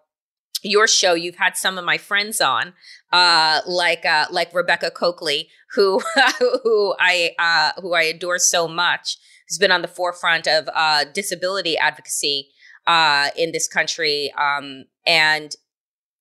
your 0.63 0.87
show, 0.87 1.13
you've 1.13 1.37
had 1.37 1.57
some 1.57 1.77
of 1.77 1.85
my 1.85 1.97
friends 1.97 2.41
on, 2.41 2.73
uh, 3.11 3.61
like 3.65 4.05
uh, 4.05 4.25
like 4.31 4.53
Rebecca 4.53 4.91
Cokley 4.91 5.49
who 5.73 6.01
who 6.39 6.95
I 6.99 7.31
uh, 7.37 7.81
who 7.81 7.93
I 7.93 8.03
adore 8.03 8.39
so 8.39 8.67
much, 8.67 9.17
who's 9.47 9.57
been 9.57 9.71
on 9.71 9.81
the 9.81 9.87
forefront 9.87 10.47
of 10.47 10.69
uh, 10.73 11.05
disability 11.13 11.77
advocacy 11.77 12.49
uh, 12.87 13.29
in 13.37 13.51
this 13.51 13.67
country, 13.67 14.33
um, 14.37 14.85
and 15.05 15.55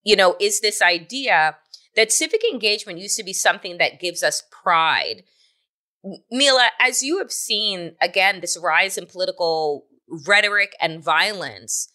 you 0.05 0.17
know, 0.17 0.37
is 0.41 0.61
this 0.61 0.81
idea 0.81 1.57
that 1.97 2.13
civic 2.13 2.43
engagement 2.45 2.99
used 2.99 3.17
to 3.17 3.25
be 3.25 3.33
something 3.33 3.79
that 3.79 4.01
gives 4.01 4.23
us 4.23 4.45
pride. 4.51 5.25
Mila, 6.31 6.69
as 6.81 7.03
you 7.03 7.19
have 7.19 7.33
seen 7.33 7.97
again 8.01 8.41
this 8.41 8.57
rise 8.57 8.97
in 8.97 9.07
political 9.07 9.87
rhetoric 10.27 10.75
and 10.81 11.03
violence 11.03 11.93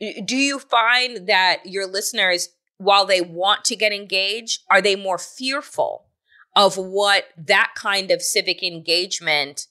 do 0.00 0.36
you 0.36 0.58
find 0.58 1.26
that 1.26 1.60
your 1.64 1.86
listeners, 1.86 2.50
while 2.78 3.06
they 3.06 3.20
want 3.20 3.64
to 3.66 3.76
get 3.76 3.92
engaged, 3.92 4.62
are 4.70 4.82
they 4.82 4.96
more 4.96 5.18
fearful 5.18 6.06
of 6.54 6.76
what 6.76 7.26
that 7.36 7.72
kind 7.74 8.10
of 8.10 8.22
civic 8.22 8.62
engagement 8.62 9.66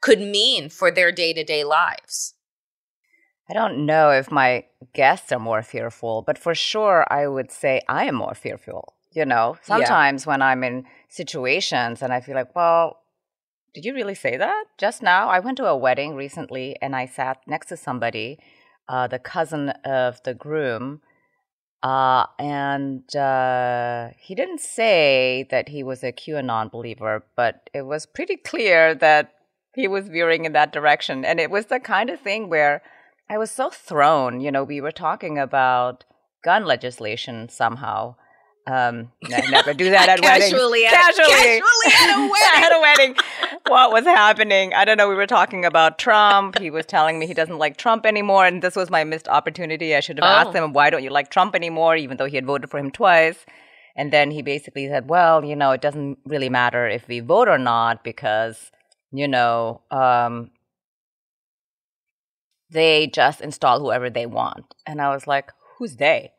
could 0.00 0.20
mean 0.20 0.68
for 0.68 0.90
their 0.90 1.12
day 1.12 1.32
to 1.32 1.44
day 1.44 1.64
lives? 1.64 2.34
I 3.50 3.54
don't 3.54 3.86
know 3.86 4.10
if 4.10 4.30
my 4.30 4.64
guests 4.92 5.32
are 5.32 5.38
more 5.38 5.62
fearful, 5.62 6.22
but 6.22 6.38
for 6.38 6.54
sure, 6.54 7.06
I 7.08 7.26
would 7.26 7.50
say 7.50 7.80
I 7.88 8.04
am 8.04 8.16
more 8.16 8.34
fearful. 8.34 8.94
You 9.12 9.24
know, 9.24 9.56
sometimes 9.62 10.24
yeah. 10.24 10.30
when 10.30 10.42
I'm 10.42 10.62
in 10.62 10.84
situations 11.08 12.02
and 12.02 12.12
I 12.12 12.20
feel 12.20 12.34
like, 12.34 12.54
well, 12.54 13.00
did 13.74 13.84
you 13.84 13.94
really 13.94 14.14
say 14.14 14.36
that 14.36 14.64
just 14.76 15.02
now? 15.02 15.28
I 15.28 15.40
went 15.40 15.56
to 15.58 15.66
a 15.66 15.76
wedding 15.76 16.14
recently 16.14 16.76
and 16.82 16.94
I 16.94 17.06
sat 17.06 17.40
next 17.46 17.68
to 17.68 17.76
somebody 17.76 18.38
uh, 18.88 19.06
the 19.06 19.18
cousin 19.18 19.70
of 19.84 20.22
the 20.24 20.34
groom. 20.34 21.00
Uh, 21.82 22.26
and 22.38 23.14
uh, 23.14 24.08
he 24.18 24.34
didn't 24.34 24.60
say 24.60 25.46
that 25.50 25.68
he 25.68 25.82
was 25.82 26.02
a 26.02 26.12
QAnon 26.12 26.70
believer, 26.70 27.24
but 27.36 27.70
it 27.72 27.82
was 27.82 28.04
pretty 28.06 28.36
clear 28.36 28.94
that 28.96 29.32
he 29.74 29.86
was 29.86 30.08
veering 30.08 30.44
in 30.44 30.52
that 30.52 30.72
direction. 30.72 31.24
And 31.24 31.38
it 31.38 31.50
was 31.50 31.66
the 31.66 31.78
kind 31.78 32.10
of 32.10 32.20
thing 32.20 32.48
where 32.48 32.82
I 33.30 33.38
was 33.38 33.50
so 33.50 33.70
thrown. 33.70 34.40
You 34.40 34.50
know, 34.50 34.64
we 34.64 34.80
were 34.80 34.90
talking 34.90 35.38
about 35.38 36.04
gun 36.42 36.64
legislation 36.64 37.48
somehow. 37.48 38.16
Um, 38.68 39.10
never 39.28 39.72
do 39.72 39.90
that 39.90 40.08
at 40.10 40.20
casually 40.20 40.82
weddings. 40.82 40.92
At, 40.92 41.14
casually, 41.16 41.30
casually 41.30 41.62
at 41.94 42.16
a 42.16 42.20
wedding. 42.30 42.64
at 42.64 42.72
a 42.72 42.80
wedding. 42.80 43.16
What 43.66 43.92
was 43.92 44.04
happening? 44.04 44.74
I 44.74 44.84
don't 44.84 44.98
know. 44.98 45.08
We 45.08 45.14
were 45.14 45.26
talking 45.26 45.64
about 45.64 45.98
Trump. 45.98 46.58
He 46.58 46.70
was 46.70 46.84
telling 46.84 47.18
me 47.18 47.26
he 47.26 47.34
doesn't 47.34 47.56
like 47.58 47.78
Trump 47.78 48.04
anymore, 48.04 48.44
and 48.44 48.62
this 48.62 48.76
was 48.76 48.90
my 48.90 49.04
missed 49.04 49.26
opportunity. 49.26 49.94
I 49.94 50.00
should 50.00 50.18
have 50.18 50.24
oh. 50.24 50.48
asked 50.48 50.56
him, 50.56 50.72
"Why 50.74 50.90
don't 50.90 51.02
you 51.02 51.10
like 51.10 51.30
Trump 51.30 51.54
anymore?" 51.54 51.96
Even 51.96 52.18
though 52.18 52.26
he 52.26 52.36
had 52.36 52.46
voted 52.46 52.70
for 52.70 52.78
him 52.78 52.90
twice. 52.90 53.46
And 53.96 54.12
then 54.12 54.30
he 54.30 54.42
basically 54.42 54.86
said, 54.86 55.08
"Well, 55.08 55.44
you 55.44 55.56
know, 55.56 55.70
it 55.72 55.80
doesn't 55.80 56.18
really 56.26 56.50
matter 56.50 56.86
if 56.86 57.08
we 57.08 57.20
vote 57.20 57.48
or 57.48 57.58
not 57.58 58.04
because, 58.04 58.70
you 59.10 59.26
know, 59.26 59.80
um, 59.90 60.50
they 62.70 63.06
just 63.06 63.40
install 63.40 63.80
whoever 63.80 64.10
they 64.10 64.26
want." 64.26 64.74
And 64.86 65.00
I 65.00 65.14
was 65.14 65.26
like, 65.26 65.52
"Who's 65.78 65.96
they?" 65.96 66.32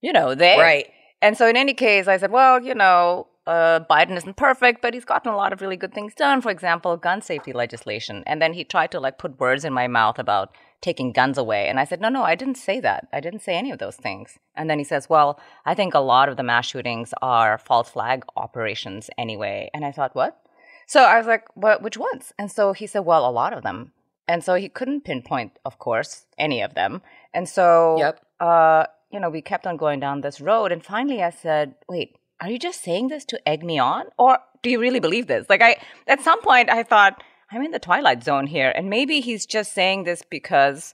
You 0.00 0.12
know, 0.12 0.36
they. 0.36 0.56
Right 0.56 0.90
and 1.24 1.38
so, 1.38 1.48
in 1.48 1.56
any 1.56 1.72
case, 1.72 2.06
I 2.06 2.18
said, 2.18 2.30
well, 2.30 2.62
you 2.62 2.74
know, 2.74 3.28
uh, 3.46 3.80
Biden 3.90 4.16
isn't 4.16 4.36
perfect, 4.36 4.82
but 4.82 4.92
he's 4.92 5.06
gotten 5.06 5.32
a 5.32 5.36
lot 5.36 5.54
of 5.54 5.62
really 5.62 5.76
good 5.76 5.94
things 5.94 6.14
done. 6.14 6.42
For 6.42 6.50
example, 6.50 6.96
gun 6.98 7.22
safety 7.22 7.54
legislation. 7.54 8.22
And 8.26 8.42
then 8.42 8.52
he 8.52 8.62
tried 8.62 8.90
to 8.92 9.00
like 9.00 9.16
put 9.18 9.40
words 9.40 9.64
in 9.64 9.72
my 9.72 9.88
mouth 9.88 10.18
about 10.18 10.54
taking 10.82 11.12
guns 11.12 11.38
away. 11.38 11.66
And 11.68 11.80
I 11.80 11.84
said, 11.84 12.00
no, 12.00 12.10
no, 12.10 12.22
I 12.22 12.34
didn't 12.34 12.56
say 12.56 12.78
that. 12.80 13.08
I 13.10 13.20
didn't 13.20 13.40
say 13.40 13.56
any 13.56 13.70
of 13.70 13.78
those 13.78 13.96
things. 13.96 14.38
And 14.54 14.68
then 14.68 14.78
he 14.78 14.84
says, 14.84 15.08
well, 15.08 15.40
I 15.64 15.74
think 15.74 15.94
a 15.94 16.00
lot 16.00 16.28
of 16.28 16.36
the 16.36 16.42
mass 16.42 16.66
shootings 16.66 17.14
are 17.22 17.56
false 17.56 17.88
flag 17.88 18.24
operations 18.36 19.08
anyway. 19.16 19.70
And 19.72 19.84
I 19.84 19.92
thought, 19.92 20.14
what? 20.14 20.40
So 20.86 21.04
I 21.04 21.16
was 21.16 21.26
like, 21.26 21.44
what, 21.54 21.80
which 21.82 21.96
ones? 21.96 22.34
And 22.38 22.52
so 22.52 22.74
he 22.74 22.86
said, 22.86 23.00
well, 23.00 23.26
a 23.26 23.32
lot 23.32 23.54
of 23.54 23.62
them. 23.62 23.92
And 24.28 24.44
so 24.44 24.54
he 24.54 24.68
couldn't 24.68 25.04
pinpoint, 25.04 25.58
of 25.64 25.78
course, 25.78 26.26
any 26.38 26.62
of 26.62 26.74
them. 26.74 27.02
And 27.32 27.48
so 27.48 27.96
yep. 27.98 28.20
uh, 28.40 28.86
you 29.14 29.20
know, 29.20 29.30
we 29.30 29.40
kept 29.40 29.66
on 29.66 29.76
going 29.76 30.00
down 30.00 30.20
this 30.20 30.40
road. 30.40 30.72
And 30.72 30.84
finally 30.84 31.22
I 31.22 31.30
said, 31.30 31.76
wait, 31.88 32.16
are 32.40 32.50
you 32.50 32.58
just 32.58 32.82
saying 32.82 33.08
this 33.08 33.24
to 33.26 33.48
egg 33.48 33.62
me 33.62 33.78
on? 33.78 34.06
Or 34.18 34.40
do 34.62 34.70
you 34.70 34.80
really 34.80 34.98
believe 34.98 35.28
this? 35.28 35.46
Like, 35.48 35.62
I, 35.62 35.76
at 36.08 36.20
some 36.20 36.42
point, 36.42 36.68
I 36.68 36.82
thought, 36.82 37.22
I'm 37.52 37.62
in 37.62 37.70
the 37.70 37.78
twilight 37.78 38.24
zone 38.24 38.48
here. 38.48 38.72
And 38.74 38.90
maybe 38.90 39.20
he's 39.20 39.46
just 39.46 39.72
saying 39.72 40.02
this 40.02 40.24
because, 40.28 40.92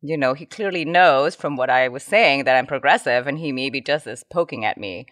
you 0.00 0.16
know, 0.16 0.34
he 0.34 0.46
clearly 0.46 0.84
knows 0.84 1.34
from 1.34 1.56
what 1.56 1.68
I 1.68 1.88
was 1.88 2.04
saying 2.04 2.44
that 2.44 2.56
I'm 2.56 2.66
progressive 2.66 3.26
and 3.26 3.38
he 3.38 3.50
maybe 3.50 3.80
just 3.80 4.06
is 4.06 4.22
poking 4.22 4.64
at 4.64 4.78
me. 4.78 5.06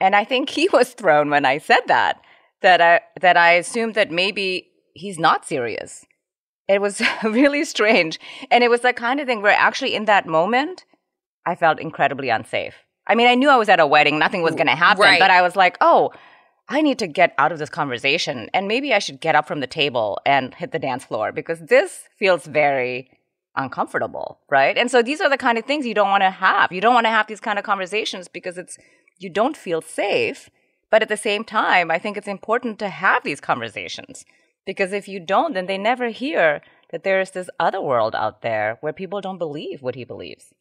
And 0.00 0.14
I 0.14 0.24
think 0.24 0.50
he 0.50 0.68
was 0.72 0.92
thrown 0.92 1.30
when 1.30 1.44
I 1.44 1.58
said 1.58 1.82
that, 1.88 2.20
that 2.62 2.80
I, 2.80 3.00
that 3.20 3.36
I 3.36 3.54
assumed 3.54 3.96
that 3.96 4.12
maybe 4.12 4.68
he's 4.94 5.18
not 5.18 5.44
serious. 5.44 6.06
It 6.68 6.80
was 6.80 7.02
really 7.24 7.64
strange. 7.64 8.20
And 8.52 8.62
it 8.62 8.70
was 8.70 8.82
the 8.82 8.92
kind 8.92 9.18
of 9.18 9.26
thing 9.26 9.42
where 9.42 9.52
actually 9.52 9.96
in 9.96 10.04
that 10.04 10.26
moment, 10.26 10.84
I 11.48 11.54
felt 11.54 11.80
incredibly 11.80 12.28
unsafe. 12.28 12.74
I 13.06 13.14
mean, 13.14 13.26
I 13.26 13.34
knew 13.34 13.48
I 13.48 13.56
was 13.56 13.70
at 13.70 13.80
a 13.80 13.86
wedding, 13.86 14.18
nothing 14.18 14.42
was 14.42 14.54
going 14.54 14.66
to 14.66 14.74
happen, 14.74 15.02
right. 15.02 15.18
but 15.18 15.30
I 15.30 15.40
was 15.40 15.56
like, 15.56 15.78
oh, 15.80 16.12
I 16.68 16.82
need 16.82 16.98
to 16.98 17.06
get 17.06 17.34
out 17.38 17.52
of 17.52 17.58
this 17.58 17.70
conversation 17.70 18.50
and 18.52 18.68
maybe 18.68 18.92
I 18.92 18.98
should 18.98 19.20
get 19.20 19.34
up 19.34 19.48
from 19.48 19.60
the 19.60 19.66
table 19.66 20.20
and 20.26 20.54
hit 20.54 20.72
the 20.72 20.78
dance 20.78 21.04
floor 21.04 21.32
because 21.32 21.60
this 21.60 22.02
feels 22.18 22.44
very 22.44 23.10
uncomfortable, 23.56 24.40
right? 24.50 24.76
And 24.76 24.90
so 24.90 25.02
these 25.02 25.22
are 25.22 25.30
the 25.30 25.38
kind 25.38 25.56
of 25.56 25.64
things 25.64 25.86
you 25.86 25.94
don't 25.94 26.10
want 26.10 26.22
to 26.22 26.30
have. 26.30 26.70
You 26.70 26.82
don't 26.82 26.92
want 26.92 27.06
to 27.06 27.10
have 27.10 27.26
these 27.26 27.40
kind 27.40 27.58
of 27.58 27.64
conversations 27.64 28.28
because 28.28 28.58
it's 28.58 28.76
you 29.18 29.30
don't 29.30 29.56
feel 29.56 29.80
safe, 29.80 30.50
but 30.90 31.00
at 31.00 31.08
the 31.08 31.16
same 31.16 31.44
time, 31.44 31.90
I 31.90 31.98
think 31.98 32.18
it's 32.18 32.28
important 32.28 32.78
to 32.80 32.90
have 32.90 33.24
these 33.24 33.40
conversations 33.40 34.26
because 34.66 34.92
if 34.92 35.08
you 35.08 35.18
don't, 35.18 35.54
then 35.54 35.64
they 35.64 35.78
never 35.78 36.10
hear 36.10 36.60
that 36.90 37.04
there 37.04 37.22
is 37.22 37.30
this 37.30 37.48
other 37.58 37.80
world 37.80 38.14
out 38.14 38.42
there 38.42 38.76
where 38.82 38.92
people 38.92 39.22
don't 39.22 39.38
believe 39.38 39.80
what 39.80 39.94
he 39.94 40.04
believes. 40.04 40.52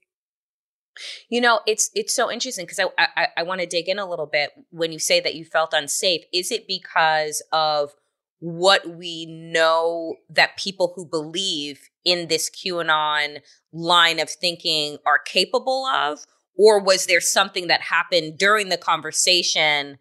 You 1.30 1.42
know, 1.42 1.62
it's 1.66 1.90
it's 1.94 2.16
so 2.16 2.32
interesting 2.32 2.66
because 2.66 2.80
I 2.80 3.08
I, 3.16 3.28
I 3.38 3.44
want 3.44 3.62
to 3.62 3.68
dig 3.68 3.90
in 3.90 4.00
a 4.00 4.10
little 4.10 4.26
bit 4.26 4.52
when 4.70 4.92
you 4.92 5.00
say 5.00 5.20
that 5.20 5.36
you 5.36 5.46
felt 5.46 5.74
unsafe. 5.74 6.22
Is 6.34 6.52
it 6.52 6.68
because 6.68 7.42
of 7.52 7.92
what 8.40 8.88
we 8.88 9.26
know 9.26 10.16
that 10.30 10.58
people 10.58 10.94
who 10.96 11.06
believe 11.06 11.90
in 12.06 12.28
this 12.28 12.50
QAnon 12.50 13.40
line 13.74 14.20
of 14.20 14.30
thinking 14.30 14.98
are 15.06 15.20
capable 15.20 15.86
of? 15.86 16.20
Or 16.56 16.82
was 16.82 17.06
there 17.06 17.22
something 17.22 17.68
that 17.68 17.82
happened 17.82 18.38
during 18.38 18.70
the 18.70 18.78
conversation 18.78 20.00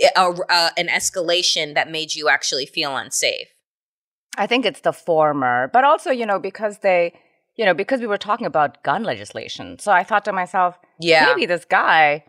eh, 0.00 0.10
a, 0.16 0.30
a, 0.50 0.70
an 0.76 0.88
escalation 0.88 1.74
that 1.74 1.90
made 1.90 2.14
you 2.14 2.28
actually 2.28 2.66
feel 2.66 2.96
unsafe? 2.96 3.48
I 4.36 4.46
think 4.46 4.64
it's 4.64 4.80
the 4.80 4.92
former, 4.92 5.68
but 5.72 5.84
also, 5.84 6.10
you 6.10 6.24
know, 6.24 6.38
because 6.38 6.78
they, 6.78 7.18
you 7.58 7.64
know, 7.66 7.74
because 7.74 8.00
we 8.00 8.06
were 8.06 8.16
talking 8.16 8.46
about 8.46 8.82
gun 8.82 9.02
legislation. 9.02 9.78
So 9.78 9.92
I 9.92 10.02
thought 10.04 10.24
to 10.26 10.32
myself, 10.32 10.78
Yeah. 11.00 11.26
maybe 11.26 11.44
this 11.44 11.64
guy 11.66 12.24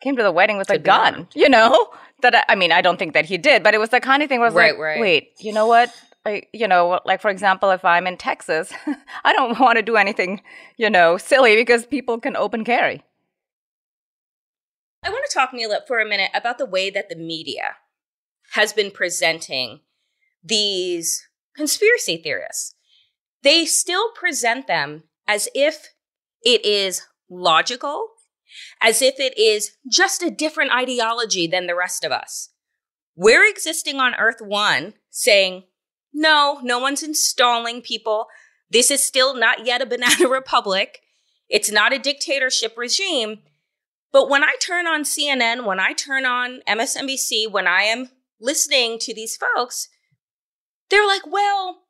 came 0.00 0.14
to 0.16 0.22
the 0.22 0.30
wedding 0.30 0.58
with 0.58 0.70
a 0.70 0.74
Could 0.74 0.82
be 0.84 0.86
gun, 0.86 1.14
armed. 1.14 1.28
you 1.34 1.48
know? 1.48 1.88
That 2.20 2.34
I, 2.34 2.42
I 2.48 2.54
mean, 2.56 2.72
I 2.72 2.80
don't 2.82 2.98
think 2.98 3.12
that 3.14 3.26
he 3.26 3.38
did, 3.38 3.62
but 3.62 3.74
it 3.74 3.78
was 3.78 3.90
the 3.90 4.00
kind 4.00 4.24
of 4.24 4.28
thing 4.28 4.40
where 4.40 4.46
I 4.46 4.50
was 4.50 4.56
Right, 4.56 4.72
like, 4.72 4.80
right. 4.80 5.00
wait, 5.00 5.30
you 5.38 5.52
know 5.52 5.66
what? 5.66 5.94
I, 6.26 6.42
you 6.52 6.66
know, 6.66 6.98
like 7.04 7.20
for 7.22 7.30
example, 7.30 7.70
if 7.70 7.84
I'm 7.84 8.08
in 8.08 8.16
Texas, 8.16 8.72
I 9.24 9.32
don't 9.32 9.56
want 9.60 9.76
to 9.76 9.82
do 9.82 9.94
anything, 9.96 10.42
you 10.76 10.90
know, 10.90 11.16
silly 11.16 11.54
because 11.54 11.86
people 11.86 12.18
can 12.18 12.34
open 12.36 12.64
carry. 12.64 13.04
I 15.04 15.10
want 15.10 15.24
to 15.30 15.32
talk, 15.32 15.54
Mila, 15.54 15.80
for 15.86 16.00
a 16.00 16.04
minute 16.08 16.30
about 16.34 16.58
the 16.58 16.66
way 16.66 16.90
that 16.90 17.08
the 17.08 17.14
media 17.14 17.76
has 18.54 18.72
been 18.72 18.90
presenting 18.90 19.80
these 20.42 21.28
conspiracy 21.56 22.16
theorists. 22.16 22.74
They 23.42 23.64
still 23.64 24.10
present 24.12 24.66
them 24.66 25.04
as 25.26 25.48
if 25.54 25.88
it 26.42 26.64
is 26.64 27.02
logical, 27.30 28.08
as 28.80 29.02
if 29.02 29.20
it 29.20 29.38
is 29.38 29.72
just 29.90 30.22
a 30.22 30.30
different 30.30 30.72
ideology 30.72 31.46
than 31.46 31.66
the 31.66 31.74
rest 31.74 32.04
of 32.04 32.12
us. 32.12 32.50
We're 33.14 33.48
existing 33.48 33.98
on 33.98 34.14
Earth 34.14 34.40
One 34.40 34.94
saying, 35.10 35.64
no, 36.12 36.60
no 36.62 36.78
one's 36.78 37.02
installing 37.02 37.82
people. 37.82 38.26
This 38.70 38.90
is 38.90 39.02
still 39.02 39.34
not 39.34 39.66
yet 39.66 39.82
a 39.82 39.86
banana 39.86 40.28
republic. 40.30 41.00
It's 41.48 41.70
not 41.70 41.92
a 41.92 41.98
dictatorship 41.98 42.74
regime. 42.76 43.40
But 44.12 44.28
when 44.28 44.42
I 44.42 44.56
turn 44.60 44.86
on 44.86 45.02
CNN, 45.02 45.66
when 45.66 45.80
I 45.80 45.92
turn 45.92 46.24
on 46.24 46.60
MSNBC, 46.66 47.50
when 47.50 47.66
I 47.66 47.82
am 47.82 48.10
listening 48.40 48.98
to 49.00 49.14
these 49.14 49.36
folks, 49.36 49.88
they're 50.88 51.06
like, 51.06 51.26
well, 51.26 51.82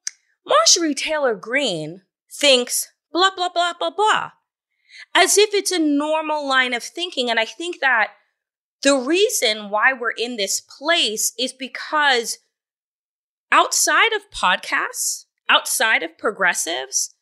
Marjorie 0.49 0.95
Taylor 0.95 1.35
Greene 1.35 2.02
thinks 2.31 2.88
blah, 3.12 3.31
blah, 3.35 3.50
blah, 3.50 3.75
blah, 3.78 3.90
blah, 3.90 4.31
as 5.14 5.37
if 5.37 5.52
it's 5.52 5.71
a 5.71 5.78
normal 5.78 6.49
line 6.49 6.73
of 6.73 6.83
thinking. 6.83 7.28
And 7.31 7.38
I 7.38 7.45
think 7.45 7.81
that 7.81 8.12
the 8.83 8.97
reason 8.97 9.71
why 9.71 9.93
we're 9.93 10.12
in 10.12 10.37
this 10.37 10.61
place 10.61 11.33
is 11.38 11.52
because 11.52 12.38
outside 13.52 14.12
of 14.12 14.31
podcasts, 14.31 15.26
outside 15.49 16.02
of 16.02 16.17
progressives, 16.17 17.14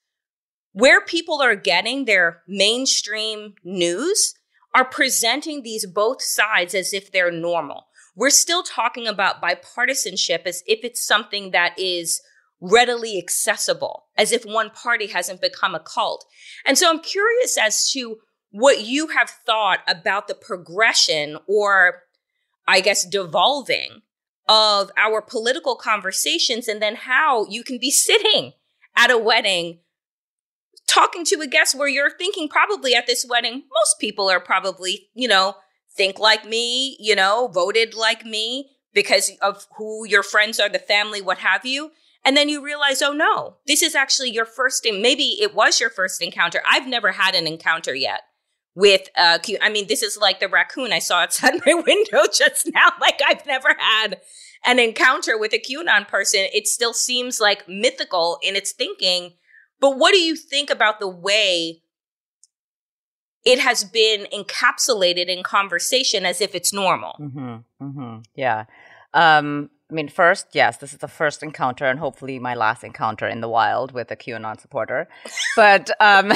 where 0.73 1.01
people 1.01 1.41
are 1.43 1.57
getting 1.57 2.05
their 2.05 2.43
mainstream 2.47 3.55
news 3.65 4.35
are 4.75 4.85
presenting 4.85 5.63
these 5.63 5.87
both 5.87 6.21
sides 6.21 6.75
as 6.75 6.93
if 6.93 7.11
they're 7.11 7.33
normal. 7.33 7.87
We're 8.15 8.31
still 8.31 8.63
talking 8.63 9.07
about 9.07 9.43
bipartisanship 9.43 10.43
as 10.45 10.63
if 10.67 10.85
it's 10.85 11.05
something 11.05 11.51
that 11.53 11.79
is 11.79 12.21
readily 12.61 13.19
accessible, 13.19 14.07
as 14.17 14.33
if 14.33 14.45
one 14.45 14.71
party 14.71 15.09
hasn't 15.09 15.41
become 15.41 15.75
a 15.75 15.81
cult. 15.81 16.25
And 16.65 16.79
so 16.79 16.89
I'm 16.89 17.01
curious 17.01 17.59
as 17.59 17.91
to 17.93 18.19
what 18.51 18.85
you 18.85 19.09
have 19.09 19.29
thought 19.29 19.81
about 19.87 20.29
the 20.29 20.35
progression 20.35 21.37
or, 21.47 22.03
I 22.67 22.81
guess, 22.81 23.07
devolving 23.07 24.03
of 24.49 24.91
our 24.97 25.21
political 25.21 25.77
conversations 25.77 26.69
and 26.69 26.81
then 26.81 26.95
how 26.95 27.47
you 27.49 27.63
can 27.63 27.79
be 27.79 27.91
sitting 27.91 28.53
at 28.97 29.11
a 29.11 29.19
wedding 29.19 29.81
talking 30.87 31.25
to 31.25 31.41
a 31.41 31.47
guest 31.47 31.77
where 31.77 31.89
you're 31.89 32.17
thinking 32.17 32.49
probably 32.49 32.95
at 32.95 33.07
this 33.07 33.27
wedding, 33.29 33.55
most 33.55 33.99
people 34.01 34.31
are 34.31 34.41
probably, 34.41 35.09
you 35.15 35.29
know, 35.29 35.55
think 35.97 36.19
like 36.19 36.47
me, 36.47 36.97
you 37.01 37.15
know, 37.15 37.49
voted 37.53 37.95
like 37.95 38.25
me 38.25 38.71
because 38.95 39.33
of 39.43 39.67
who 39.77 40.07
your 40.07 40.23
friends 40.23 40.61
are, 40.61 40.69
the 40.69 40.79
family, 40.79 41.21
what 41.21 41.39
have 41.39 41.67
you. 41.67 41.91
And 42.27 42.37
then 42.37 42.49
you 42.49 42.61
realize, 42.61 43.03
oh 43.03 43.13
no, 43.13 43.59
this 43.69 43.83
is 43.83 43.95
actually 43.95 44.31
your 44.31 44.45
first, 44.45 44.85
and 44.85 45.01
maybe 45.01 45.41
it 45.41 45.55
was 45.55 45.81
your 45.81 45.91
first 45.91 46.21
encounter. 46.21 46.61
I've 46.69 46.89
never 46.89 47.13
had 47.13 47.37
an 47.37 47.47
encounter 47.47 47.95
yet 47.95 48.23
with, 48.75 49.09
uh, 49.17 49.39
I 49.63 49.71
mean, 49.71 49.87
this 49.87 50.03
is 50.03 50.19
like 50.21 50.41
the 50.41 50.49
raccoon 50.49 50.93
I 50.93 50.99
saw 50.99 51.21
outside 51.21 51.55
my 51.67 51.75
window 51.75 52.25
just 52.37 52.69
now. 52.75 52.89
Like 53.01 53.21
I've 53.25 53.47
never 53.47 53.77
had 53.79 54.21
an 54.65 54.81
encounter 54.81 55.39
with 55.39 55.53
a 55.53 55.61
QAnon 55.61 56.09
person. 56.09 56.49
It 56.53 56.67
still 56.67 56.93
seems 56.93 57.41
like 57.41 57.69
mythical 57.69 58.41
in 58.43 58.57
its 58.57 58.73
thinking. 58.73 59.35
But 59.81 59.97
what 59.97 60.13
do 60.13 60.19
you 60.19 60.35
think 60.35 60.69
about 60.69 60.99
the 60.99 61.09
way 61.09 61.83
it 63.45 63.61
has 63.61 63.85
been 63.85 64.27
encapsulated 64.35 65.27
in 65.27 65.45
conversation 65.45 66.27
as 66.27 66.41
if 66.41 66.57
it's 66.57 66.73
normal? 66.73 67.15
Mm-hmm. 67.21 67.85
Mm-hmm. 67.85 68.19
Yeah. 68.35 68.65
Um, 69.15 69.71
I 69.89 69.95
mean, 69.95 70.09
first, 70.09 70.49
yes, 70.53 70.79
this 70.79 70.93
is 70.93 70.99
the 70.99 71.07
first 71.07 71.45
encounter 71.45 71.85
and 71.85 72.01
hopefully 72.01 72.41
my 72.41 72.57
last 72.57 72.83
encounter 72.83 73.29
in 73.29 73.41
the 73.41 73.49
wild 73.49 73.93
with 73.93 74.11
a 74.11 74.17
QAnon 74.17 74.61
supporter. 74.61 75.09
But 75.55 75.91
um, 76.01 76.33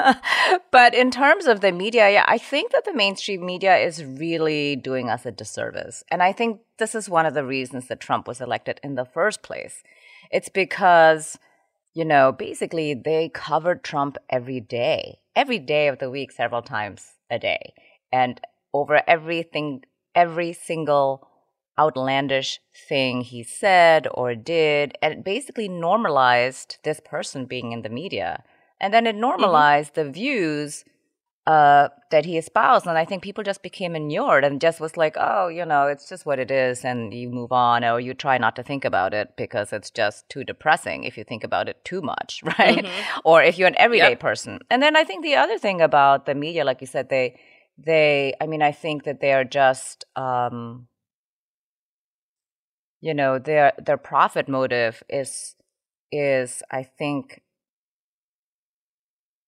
but 0.70 0.94
in 0.94 1.10
terms 1.10 1.46
of 1.46 1.60
the 1.60 1.72
media, 1.72 2.08
yeah, 2.08 2.24
I 2.28 2.38
think 2.38 2.70
that 2.70 2.84
the 2.84 2.94
mainstream 2.94 3.44
media 3.44 3.76
is 3.76 4.04
really 4.04 4.76
doing 4.76 5.10
us 5.10 5.26
a 5.26 5.32
disservice. 5.32 6.04
And 6.08 6.22
I 6.22 6.32
think 6.32 6.60
this 6.78 6.94
is 6.94 7.08
one 7.08 7.26
of 7.26 7.34
the 7.34 7.44
reasons 7.44 7.88
that 7.88 7.98
Trump 7.98 8.28
was 8.28 8.40
elected 8.40 8.78
in 8.84 8.94
the 8.94 9.04
first 9.04 9.42
place. 9.42 9.82
It's 10.30 10.48
because, 10.48 11.36
you 11.94 12.04
know, 12.04 12.30
basically 12.30 12.94
they 12.94 13.28
covered 13.28 13.82
Trump 13.82 14.18
every 14.30 14.60
day, 14.60 15.18
every 15.34 15.58
day 15.58 15.88
of 15.88 15.98
the 15.98 16.10
week, 16.10 16.30
several 16.30 16.62
times 16.62 17.14
a 17.28 17.40
day. 17.40 17.74
And 18.12 18.40
over 18.72 19.02
everything, 19.08 19.82
every 20.14 20.52
single 20.52 21.28
outlandish 21.78 22.60
thing 22.88 23.22
he 23.22 23.42
said 23.42 24.06
or 24.12 24.34
did, 24.34 24.96
and 25.02 25.12
it 25.14 25.24
basically 25.24 25.68
normalized 25.68 26.78
this 26.84 27.00
person 27.04 27.46
being 27.46 27.72
in 27.72 27.82
the 27.82 27.88
media. 27.88 28.44
And 28.80 28.92
then 28.92 29.06
it 29.06 29.16
normalized 29.16 29.94
the 29.94 30.10
views 30.10 30.84
uh, 31.46 31.88
that 32.10 32.24
he 32.24 32.38
espoused. 32.38 32.86
And 32.86 32.96
I 32.96 33.04
think 33.04 33.22
people 33.22 33.44
just 33.44 33.62
became 33.62 33.94
inured 33.94 34.44
and 34.44 34.60
just 34.60 34.80
was 34.80 34.96
like, 34.96 35.16
oh, 35.18 35.48
you 35.48 35.64
know, 35.64 35.86
it's 35.86 36.08
just 36.08 36.24
what 36.24 36.38
it 36.38 36.50
is. 36.50 36.84
And 36.84 37.12
you 37.12 37.28
move 37.28 37.52
on 37.52 37.84
or 37.84 38.00
you 38.00 38.14
try 38.14 38.38
not 38.38 38.56
to 38.56 38.62
think 38.62 38.84
about 38.84 39.12
it 39.12 39.36
because 39.36 39.72
it's 39.72 39.90
just 39.90 40.28
too 40.28 40.44
depressing 40.44 41.04
if 41.04 41.18
you 41.18 41.24
think 41.24 41.44
about 41.44 41.68
it 41.68 41.84
too 41.84 42.00
much, 42.00 42.42
right? 42.58 42.86
Or 43.24 43.42
if 43.42 43.58
you're 43.58 43.68
an 43.68 43.76
everyday 43.78 44.10
Yep. 44.10 44.20
person. 44.20 44.58
And 44.70 44.82
then 44.82 44.96
I 44.96 45.04
think 45.04 45.22
the 45.22 45.36
other 45.36 45.58
thing 45.58 45.80
about 45.80 46.26
the 46.26 46.34
media, 46.34 46.64
like 46.64 46.80
you 46.80 46.86
said, 46.86 47.10
they, 47.10 47.38
they, 47.78 48.34
I 48.40 48.46
mean, 48.46 48.62
I 48.62 48.72
think 48.72 49.04
that 49.04 49.20
they 49.20 49.32
are 49.32 49.44
just, 49.44 50.04
um, 50.16 50.86
you 53.04 53.12
know, 53.12 53.38
their 53.38 53.74
their 53.76 53.98
profit 53.98 54.48
motive 54.48 55.02
is 55.10 55.56
is 56.10 56.62
I 56.70 56.82
think 56.82 57.42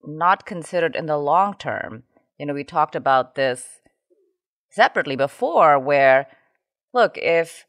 not 0.04 0.44
considered 0.44 0.94
in 0.94 1.06
the 1.06 1.16
long 1.16 1.54
term. 1.54 2.02
You 2.38 2.44
know, 2.44 2.52
we 2.52 2.64
talked 2.64 2.94
about 2.94 3.34
this 3.34 3.80
separately 4.70 5.16
before 5.16 5.78
where 5.78 6.26
look, 6.92 7.16
if 7.16 7.64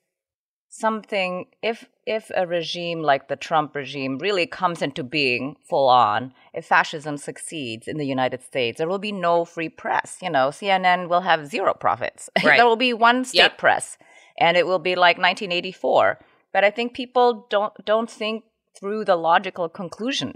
something 0.67 1.45
if 1.63 1.85
if 2.05 2.31
a 2.35 2.45
regime 2.45 3.01
like 3.01 3.29
the 3.29 3.37
Trump 3.37 3.73
regime 3.73 4.17
really 4.17 4.45
comes 4.45 4.81
into 4.81 5.05
being 5.05 5.55
full 5.69 5.87
on, 5.87 6.33
if 6.53 6.65
fascism 6.65 7.15
succeeds 7.15 7.87
in 7.87 7.95
the 7.95 8.05
United 8.05 8.43
States, 8.43 8.77
there 8.77 8.89
will 8.89 8.99
be 8.99 9.13
no 9.13 9.45
free 9.45 9.69
press. 9.69 10.17
You 10.21 10.31
know, 10.31 10.49
CNN 10.49 11.07
will 11.07 11.21
have 11.21 11.47
zero 11.47 11.73
profits. 11.73 12.29
Right. 12.43 12.57
there 12.57 12.67
will 12.67 12.75
be 12.75 12.93
one 12.93 13.23
state 13.23 13.37
Yep. 13.37 13.57
press 13.57 13.97
and 14.37 14.57
it 14.57 14.65
will 14.65 14.79
be 14.79 14.95
like 14.95 15.17
1984. 15.17 16.19
But 16.53 16.63
I 16.63 16.71
think 16.71 16.93
people 16.93 17.47
don't 17.49 17.73
don't 17.85 18.09
think 18.09 18.43
through 18.79 19.05
the 19.05 19.15
logical 19.15 19.69
conclusion, 19.69 20.33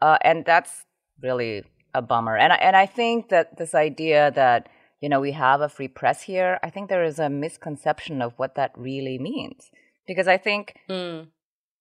uh, 0.00 0.18
and 0.22 0.44
that's 0.44 0.84
really 1.22 1.64
a 1.94 2.02
bummer. 2.02 2.36
And 2.36 2.52
I, 2.52 2.56
and 2.56 2.76
I 2.76 2.86
think 2.86 3.28
that 3.28 3.58
this 3.58 3.74
idea 3.74 4.30
that 4.32 4.68
you 5.00 5.08
know 5.08 5.20
we 5.20 5.32
have 5.32 5.60
a 5.60 5.68
free 5.68 5.88
press 5.88 6.22
here, 6.22 6.58
I 6.62 6.70
think 6.70 6.88
there 6.88 7.04
is 7.04 7.18
a 7.18 7.28
misconception 7.28 8.22
of 8.22 8.32
what 8.36 8.54
that 8.54 8.72
really 8.76 9.18
means 9.18 9.70
because 10.06 10.26
I 10.28 10.38
think, 10.38 10.74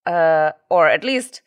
uh, 0.05 0.51
or 0.69 0.88
at 0.88 1.03
least 1.03 1.41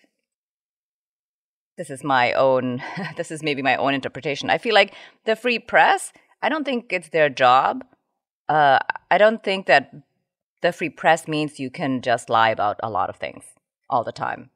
this 1.77 1.91
is 1.91 2.05
my 2.05 2.33
own 2.33 2.83
this 3.17 3.31
is 3.31 3.43
maybe 3.43 3.63
my 3.63 3.77
own 3.77 3.95
interpretation 3.95 4.51
i 4.51 4.59
feel 4.59 4.75
like 4.75 4.95
the 5.25 5.37
free 5.37 5.59
press 5.59 6.13
i 6.43 6.49
don't 6.49 6.65
think 6.65 6.93
it's 6.93 7.09
their 7.11 7.29
job 7.29 7.85
uh, 8.49 8.79
i 9.11 9.19
don't 9.19 9.43
think 9.43 9.67
that 9.67 9.91
the 10.63 10.73
free 10.73 10.89
press 10.89 11.29
means 11.29 11.61
you 11.61 11.71
can 11.71 12.01
just 12.01 12.31
lie 12.31 12.51
about 12.51 12.79
a 12.83 12.91
lot 12.91 13.11
of 13.11 13.17
things 13.17 13.45
all 13.91 14.05
the 14.05 14.13
time. 14.13 14.51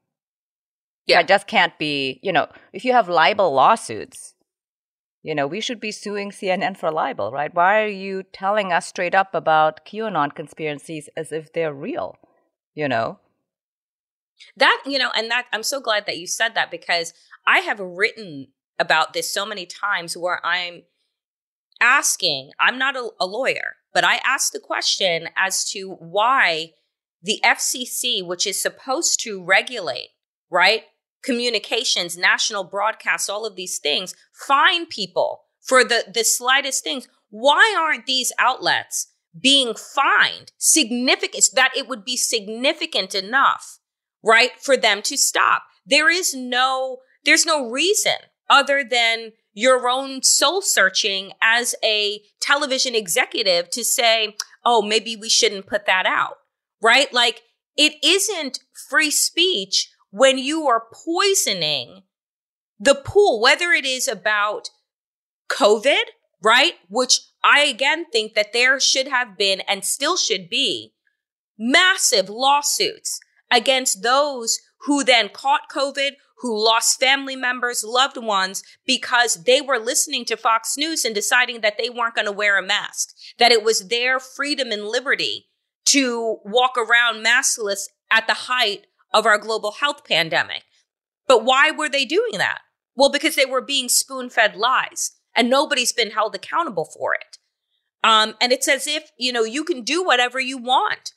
Yeah. 1.07 1.19
that 1.19 1.29
just 1.29 1.47
can't 1.47 1.79
be 1.79 2.19
you 2.23 2.33
know 2.33 2.49
if 2.73 2.85
you 2.85 2.93
have 2.93 3.09
libel 3.09 3.53
lawsuits 3.55 4.35
you 5.23 5.37
know 5.37 5.47
we 5.47 5.61
should 5.61 5.79
be 5.79 5.93
suing 5.93 6.33
cnn 6.33 6.77
for 6.77 6.91
libel 6.91 7.31
right? 7.31 7.55
Why 7.55 7.83
are 7.83 7.89
you 8.05 8.25
telling 8.25 8.73
us 8.73 8.87
straight 8.87 9.15
up 9.15 9.33
about 9.33 9.87
qanon 9.87 10.35
conspiracies 10.35 11.09
as 11.17 11.31
if 11.31 11.53
they're 11.53 11.73
real 11.73 12.17
you 12.77 12.87
know? 12.87 13.19
That, 14.57 14.81
you 14.87 14.99
know, 15.01 15.11
and 15.17 15.29
that 15.31 15.47
I'm 15.53 15.65
so 15.65 15.81
glad 15.81 16.07
that 16.07 16.19
you 16.19 16.29
said 16.29 16.55
that 16.55 16.71
because 16.71 17.13
I 17.47 17.61
have 17.61 17.81
written 17.81 18.49
about 18.79 19.15
this 19.15 19.33
so 19.33 19.45
many 19.45 19.67
times 19.67 20.17
where 20.17 20.45
I'm 20.45 20.83
asking, 21.81 22.51
I'm 22.61 22.79
not 22.79 22.95
a, 22.95 23.09
a 23.19 23.27
lawyer, 23.27 23.77
but 23.97 24.05
I 24.05 24.21
asked 24.27 24.53
the 24.53 24.61
question 24.61 25.31
as 25.39 25.65
to 25.71 25.97
why 25.99 26.73
the 27.23 27.41
FCC, 27.43 28.23
which 28.23 28.47
is 28.47 28.61
supposed 28.61 29.21
to 29.21 29.43
regulate, 29.43 30.11
right? 30.51 30.83
Communications, 31.25 32.15
national 32.15 32.63
broadcasts, 32.63 33.31
all 33.31 33.47
of 33.47 33.57
these 33.57 33.79
things, 33.79 34.15
fine 34.35 34.85
people 34.85 35.45
for 35.63 35.83
the, 35.83 36.05
the 36.13 36.25
slightest 36.25 36.85
things. 36.85 37.09
Why 37.31 37.75
aren't 37.79 38.05
these 38.05 38.33
outlets 38.39 39.15
being 39.41 39.75
fined 39.75 40.53
significant 40.59 41.47
that 41.55 41.73
it 41.75 41.89
would 41.89 42.05
be 42.05 42.19
significant 42.19 43.15
enough, 43.15 43.79
right, 44.23 44.61
for 44.61 44.77
them 44.77 45.01
to 45.05 45.17
stop? 45.17 45.63
There 45.87 46.11
is 46.11 46.35
no, 46.35 46.99
there's 47.25 47.47
no 47.47 47.71
reason 47.71 48.17
other 48.51 48.85
than 48.85 49.33
your 49.57 49.89
own 49.89 50.23
soul 50.23 50.61
searching 50.61 51.33
as 51.41 51.75
a 51.83 52.21
television 52.41 52.95
executive 52.95 53.71
to 53.71 53.83
say, 53.83 54.37
oh, 54.67 54.83
maybe 54.83 55.17
we 55.17 55.31
shouldn't 55.31 55.67
put 55.67 55.87
that 55.87 56.05
out, 56.05 56.35
right? 56.83 57.11
Like 57.11 57.41
it 57.75 57.95
isn't 58.05 58.61
free 58.89 59.11
speech 59.11 59.91
when 60.11 60.37
you 60.37 60.67
are 60.67 60.85
poisoning 60.93 62.03
the 62.79 62.95
pool, 62.95 63.41
whether 63.41 63.73
it 63.73 63.87
is 63.87 64.07
about 64.07 64.69
COVID, 65.49 66.05
right? 66.45 66.75
Which 66.91 67.21
I 67.43 67.61
again 67.61 68.05
think 68.13 68.35
that 68.35 68.53
there 68.53 68.79
should 68.79 69.09
have 69.09 69.39
been 69.39 69.63
and 69.67 69.87
still 69.87 70.19
should 70.19 70.51
be 70.51 70.93
massive 71.59 72.29
lawsuits 72.29 73.21
against 73.51 74.03
those 74.03 74.59
who 74.81 75.03
then 75.03 75.31
caught 75.31 75.71
COVID, 75.75 76.13
who 76.41 76.65
lost 76.65 77.01
family 77.01 77.37
members, 77.37 77.83
loved 77.85 78.17
ones, 78.17 78.63
because 78.85 79.45
they 79.45 79.61
were 79.61 79.79
listening 79.79 80.25
to 80.27 80.37
Fox 80.37 80.77
News 80.77 81.05
and 81.05 81.15
deciding 81.15 81.61
that 81.63 81.79
they 81.79 81.89
weren't 81.89 82.15
going 82.15 82.27
to 82.27 82.33
wear 82.33 82.59
a 82.59 82.67
mask, 82.67 83.15
that 83.39 83.53
it 83.53 83.65
was 83.65 83.89
their 83.89 84.21
freedom 84.21 84.71
and 84.71 84.85
liberty 84.85 85.47
to 85.87 86.39
walk 86.45 86.77
around 86.77 87.25
maskless 87.25 87.85
at 88.11 88.27
the 88.27 88.35
height 88.35 88.87
of 89.13 89.25
our 89.25 89.39
global 89.39 89.73
health 89.73 90.05
pandemic. 90.05 90.65
But 91.27 91.45
why 91.45 91.71
were 91.71 91.89
they 91.89 92.05
doing 92.05 92.33
that? 92.35 92.59
Well, 92.95 93.11
because 93.11 93.35
they 93.35 93.47
were 93.47 93.63
being 93.63 93.89
spoon 93.89 94.31
fed 94.31 94.57
lies 94.57 95.13
and 95.35 95.51
nobody's 95.51 95.93
been 95.93 96.11
held 96.11 96.35
accountable 96.35 96.85
for 96.85 97.15
it. 97.15 97.39
Um, 98.05 98.35
and 98.41 98.53
it's 98.53 98.69
as 98.69 98.87
if, 98.87 99.11
you 99.19 99.33
know, 99.33 99.45
you 99.45 99.65
can 99.65 99.83
do 99.83 100.05
whatever 100.05 100.39
you 100.39 100.59
want 100.59 101.13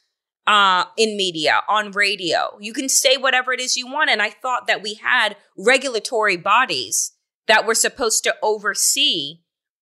uh, 0.49 0.85
in 0.97 1.15
media, 1.15 1.61
on 1.69 1.91
radio. 1.91 2.57
You 2.59 2.73
can 2.73 2.89
say 2.89 3.17
whatever 3.17 3.53
it 3.53 3.59
is 3.59 3.77
you 3.77 3.85
want. 3.85 4.09
And 4.09 4.19
I 4.19 4.31
thought 4.31 4.65
that 4.65 4.81
we 4.81 4.95
had 4.95 5.37
regulatory 5.55 6.37
bodies 6.37 7.11
that 7.47 7.67
were 7.67 7.75
supposed 7.75 8.23
to 8.23 8.35
oversee, 8.41 9.41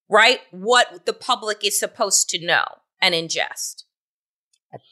right, 0.09 0.41
what 0.51 1.05
the 1.05 1.13
public 1.13 1.65
is 1.65 1.79
supposed 1.79 2.29
to 2.31 2.45
know 2.45 2.65
and 3.01 3.15
ingest. 3.15 3.85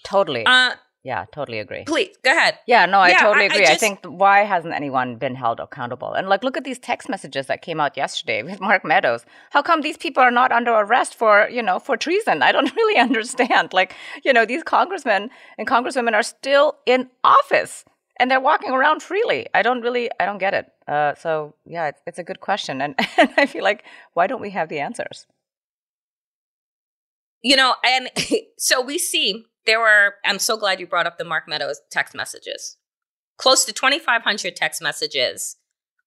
totally. 0.06 0.46
Uh, 0.46 0.76
yeah, 1.06 1.26
totally 1.32 1.60
agree. 1.60 1.84
Please 1.86 2.18
go 2.24 2.32
ahead. 2.32 2.58
Yeah, 2.66 2.88
no, 2.88 3.00
I 3.00 3.10
Yeah, 3.10 3.20
totally 3.20 3.46
I- 3.46 3.54
I 3.54 3.56
agree. 3.58 3.68
I, 3.68 3.76
think 3.76 4.00
why 4.06 4.40
hasn't 4.44 4.74
anyone 4.74 5.18
been 5.18 5.36
held 5.36 5.60
accountable? 5.60 6.14
And 6.14 6.28
like, 6.28 6.44
look 6.44 6.58
at 6.58 6.64
these 6.64 6.80
text 6.80 7.08
messages 7.08 7.46
that 7.46 7.62
came 7.62 7.80
out 7.80 7.96
yesterday 7.96 8.42
with 8.42 8.60
Mark 8.60 8.84
Meadows. 8.84 9.24
How 9.52 9.62
come 9.62 9.82
these 9.82 9.98
people 9.98 10.24
are 10.24 10.32
not 10.32 10.52
under 10.52 10.72
arrest 10.72 11.14
for, 11.14 11.48
you 11.48 11.62
know, 11.62 11.78
for 11.78 11.96
treason? 11.96 12.42
I 12.42 12.52
don't 12.52 12.76
really 12.80 13.00
understand. 13.00 13.72
Like, 13.72 13.94
you 14.24 14.34
know, 14.34 14.46
these 14.46 14.64
congressmen 14.64 15.30
and 15.60 15.68
congresswomen 15.68 16.14
are 16.16 16.24
still 16.24 16.78
in 16.88 17.10
office 17.24 17.86
and 18.20 18.32
they're 18.32 18.40
walking 18.40 18.72
around 18.72 19.04
freely. 19.04 19.48
I 19.54 19.62
don't 19.62 19.82
really, 19.82 20.10
I 20.20 20.26
don't 20.26 20.40
get 20.40 20.56
it. 20.56 20.66
Uh, 20.88 21.14
so 21.16 21.54
yeah, 21.68 21.88
it's, 21.90 22.02
it's 22.08 22.20
a 22.20 22.24
good 22.24 22.40
question, 22.40 22.82
and, 22.82 22.96
and 23.18 23.30
I 23.38 23.46
feel 23.46 23.64
like 23.64 23.84
why 24.14 24.28
don't 24.28 24.42
we 24.42 24.52
have 24.52 24.70
the 24.70 24.80
answers? 24.80 25.28
You 27.46 27.56
know, 27.56 27.76
and 27.84 28.10
so 28.58 28.82
we 28.82 28.98
see 28.98 29.46
there 29.68 29.80
were, 29.80 30.16
I'm 30.26 30.40
so 30.40 30.58
glad 30.58 30.80
you 30.80 30.88
brought 30.88 31.06
up 31.06 31.20
the 31.20 31.24
Mark 31.24 31.48
Meadows 31.48 31.80
text 31.92 32.16
messages. 32.16 32.78
Close 33.38 33.66
to 33.66 33.72
2,500 33.72 34.56
text 34.56 34.82
messages 34.82 35.58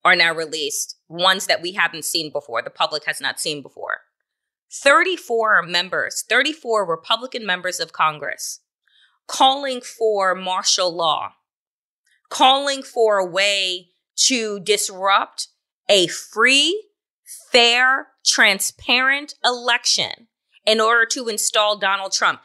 are 0.05 0.17
now 0.17 0.35
released, 0.35 0.97
ones 1.09 1.47
that 1.47 1.63
we 1.63 1.75
haven't 1.75 2.05
seen 2.05 2.33
before, 2.33 2.61
the 2.61 2.71
public 2.71 3.05
has 3.05 3.21
not 3.21 3.39
seen 3.39 3.63
before. 3.63 3.99
34 4.83 5.63
members, 5.63 6.25
34 6.29 6.85
Republican 6.85 7.47
members 7.47 7.79
of 7.79 7.93
Congress 7.93 8.59
calling 9.29 9.81
for 9.81 10.35
martial 10.35 10.93
law, 10.93 11.35
calling 12.31 12.83
for 12.83 13.19
a 13.19 13.25
way 13.25 13.91
to 14.17 14.59
disrupt 14.59 15.49
a 15.89 16.09
free, 16.09 16.89
fair, 17.53 18.09
transparent 18.25 19.35
election 19.45 20.27
in 20.69 20.81
order 20.81 21.07
to 21.07 21.29
install 21.29 21.79
Donald 21.79 22.13
Trump. 22.13 22.41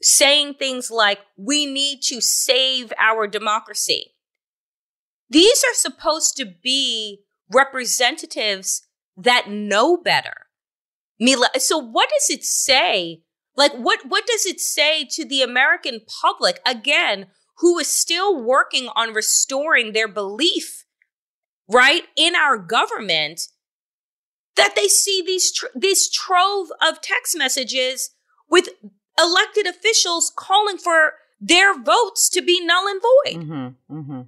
Saying 0.00 0.54
things 0.54 0.90
like, 0.90 1.18
we 1.36 1.66
need 1.66 2.00
to 2.04 2.20
save 2.20 2.92
our 2.98 3.26
democracy. 3.26 4.14
These 5.28 5.62
are 5.62 5.74
supposed 5.74 6.36
to 6.38 6.46
be 6.46 7.24
representatives 7.52 8.86
that 9.16 9.50
know 9.50 9.98
better. 9.98 10.46
Mila, 11.20 11.48
so 11.58 11.76
what 11.76 12.08
does 12.08 12.30
it 12.30 12.44
say? 12.44 13.22
Like, 13.56 13.74
what, 13.74 14.06
what 14.06 14.26
does 14.26 14.46
it 14.46 14.60
say 14.60 15.06
to 15.10 15.26
the 15.26 15.42
American 15.42 16.00
public, 16.22 16.60
again, 16.64 17.26
who 17.58 17.78
is 17.78 17.88
still 17.88 18.40
working 18.42 18.88
on 18.94 19.12
restoring 19.12 19.92
their 19.92 20.08
belief, 20.08 20.84
right, 21.68 22.04
in 22.16 22.36
our 22.36 22.56
government, 22.56 23.48
that 24.58 24.74
they 24.76 24.88
see 24.88 25.22
these, 25.24 25.50
tr- 25.50 25.66
this 25.74 26.10
trove 26.10 26.68
of 26.86 27.00
text 27.00 27.36
messages 27.36 28.10
with 28.50 28.68
elected 29.18 29.66
officials 29.66 30.30
calling 30.36 30.76
for 30.76 31.14
their 31.40 31.80
votes 31.80 32.28
to 32.30 32.42
be 32.42 32.64
null 32.64 32.86
and 32.86 33.00
void? 33.00 33.42
Mm-hmm, 33.42 33.98
mm-hmm. 33.98 34.20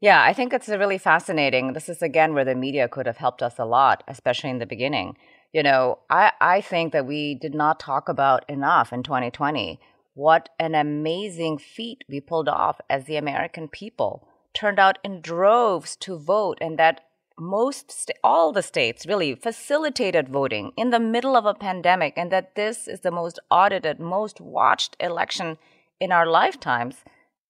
Yeah, 0.00 0.22
I 0.22 0.32
think 0.32 0.52
it's 0.52 0.68
really 0.68 0.98
fascinating. 0.98 1.72
This 1.72 1.88
is 1.88 2.02
again 2.02 2.34
where 2.34 2.44
the 2.44 2.54
media 2.54 2.88
could 2.88 3.06
have 3.06 3.18
helped 3.18 3.42
us 3.42 3.58
a 3.58 3.64
lot, 3.64 4.04
especially 4.08 4.50
in 4.50 4.58
the 4.58 4.66
beginning. 4.66 5.16
You 5.52 5.62
know, 5.62 5.98
I, 6.08 6.32
I 6.40 6.60
think 6.60 6.92
that 6.92 7.06
we 7.06 7.34
did 7.34 7.54
not 7.54 7.78
talk 7.78 8.08
about 8.08 8.48
enough 8.48 8.92
in 8.92 9.02
2020 9.02 9.80
what 10.14 10.50
an 10.58 10.74
amazing 10.74 11.58
feat 11.58 12.04
we 12.08 12.20
pulled 12.20 12.48
off 12.48 12.80
as 12.90 13.04
the 13.04 13.16
American 13.16 13.68
people 13.68 14.28
turned 14.52 14.78
out 14.78 14.98
in 15.02 15.22
droves 15.22 15.96
to 15.96 16.18
vote, 16.18 16.58
and 16.60 16.78
that 16.78 17.00
most 17.42 18.10
all 18.22 18.52
the 18.52 18.62
states 18.62 19.06
really 19.06 19.34
facilitated 19.34 20.28
voting 20.28 20.72
in 20.76 20.90
the 20.90 21.00
middle 21.00 21.36
of 21.36 21.44
a 21.44 21.54
pandemic, 21.54 22.14
and 22.16 22.30
that 22.30 22.54
this 22.54 22.86
is 22.86 23.00
the 23.00 23.10
most 23.10 23.38
audited, 23.50 23.98
most 23.98 24.40
watched 24.40 24.96
election 25.00 25.58
in 26.00 26.12
our 26.12 26.26
lifetimes, 26.26 26.96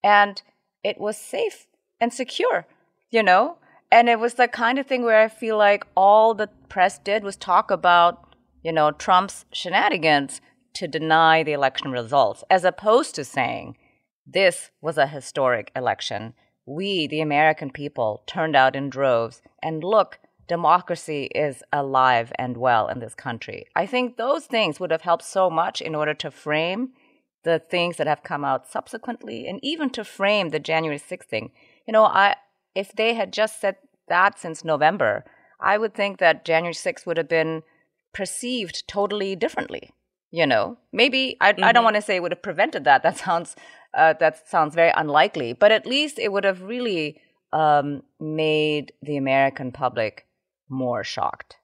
and 0.03 0.41
it 0.83 0.99
was 0.99 1.17
safe 1.17 1.67
and 1.99 2.11
secure, 2.11 2.65
you 3.09 3.23
know? 3.23 3.57
And 3.91 4.09
it 4.09 4.19
was 4.19 4.33
the 4.33 4.47
kind 4.47 4.79
of 4.79 4.87
thing 4.87 5.03
where 5.03 5.21
I 5.21 5.27
feel 5.27 5.57
like 5.57 5.85
all 5.95 6.33
the 6.33 6.49
press 6.67 6.97
did 6.97 7.23
was 7.23 7.35
talk 7.35 7.69
about, 7.69 8.35
you 8.63 8.71
know, 8.71 8.91
Trump's 8.91 9.45
shenanigans 9.53 10.41
to 10.73 10.87
deny 10.87 11.43
the 11.43 11.53
election 11.53 11.91
results, 11.91 12.43
as 12.49 12.63
opposed 12.63 13.13
to 13.15 13.23
saying, 13.23 13.77
this 14.25 14.71
was 14.81 14.97
a 14.97 15.07
historic 15.07 15.71
election. 15.75 16.33
We, 16.65 17.07
the 17.07 17.21
American 17.21 17.69
people, 17.69 18.23
turned 18.25 18.55
out 18.55 18.75
in 18.75 18.89
droves, 18.89 19.41
and 19.61 19.83
look, 19.83 20.19
democracy 20.47 21.25
is 21.35 21.63
alive 21.71 22.31
and 22.35 22.57
well 22.57 22.87
in 22.87 22.99
this 22.99 23.15
country. 23.15 23.65
I 23.75 23.85
think 23.85 24.17
those 24.17 24.45
things 24.45 24.79
would 24.79 24.91
have 24.91 25.01
helped 25.01 25.25
so 25.25 25.49
much 25.49 25.81
in 25.81 25.95
order 25.95 26.13
to 26.15 26.31
frame 26.31 26.93
the 27.43 27.59
things 27.59 27.97
that 27.97 28.07
have 28.07 28.23
come 28.23 28.45
out 28.45 28.69
subsequently 28.69 29.47
and 29.47 29.59
even 29.63 29.89
to 29.91 30.03
frame 30.03 30.49
the 30.49 30.59
January 30.59 30.99
6th 30.99 31.25
thing. 31.25 31.51
You 31.85 31.91
know, 31.91 32.05
I 32.05 32.35
if 32.75 32.93
they 32.93 33.13
had 33.13 33.31
just 33.31 33.61
said 33.61 33.75
that 34.07 34.39
since 34.39 34.63
November, 34.63 35.23
I 35.59 35.77
would 35.77 35.93
think 35.93 36.19
that 36.19 36.45
January 36.45 36.73
6th 36.73 37.05
would 37.05 37.17
have 37.17 37.29
been 37.29 37.63
perceived 38.13 38.87
totally 38.87 39.35
differently. 39.35 39.91
You 40.31 40.47
know, 40.47 40.77
maybe 40.91 41.37
I, 41.39 41.49
I 41.49 41.51
don't 41.51 41.75
mm-hmm. 41.75 41.83
want 41.83 41.95
to 41.97 42.01
say 42.01 42.15
it 42.15 42.23
would 42.23 42.31
have 42.31 42.41
prevented 42.41 42.85
that. 42.85 43.03
That 43.03 43.17
sounds 43.17 43.55
uh, 43.93 44.13
that 44.19 44.47
sounds 44.47 44.75
very 44.75 44.91
unlikely. 44.95 45.53
But 45.53 45.71
at 45.71 45.85
least 45.85 46.19
it 46.19 46.31
would 46.31 46.43
have 46.43 46.61
really 46.61 47.21
um, 47.51 48.03
made 48.19 48.93
the 49.01 49.17
American 49.17 49.71
public 49.71 50.27
more 50.69 51.03
shocked. 51.03 51.57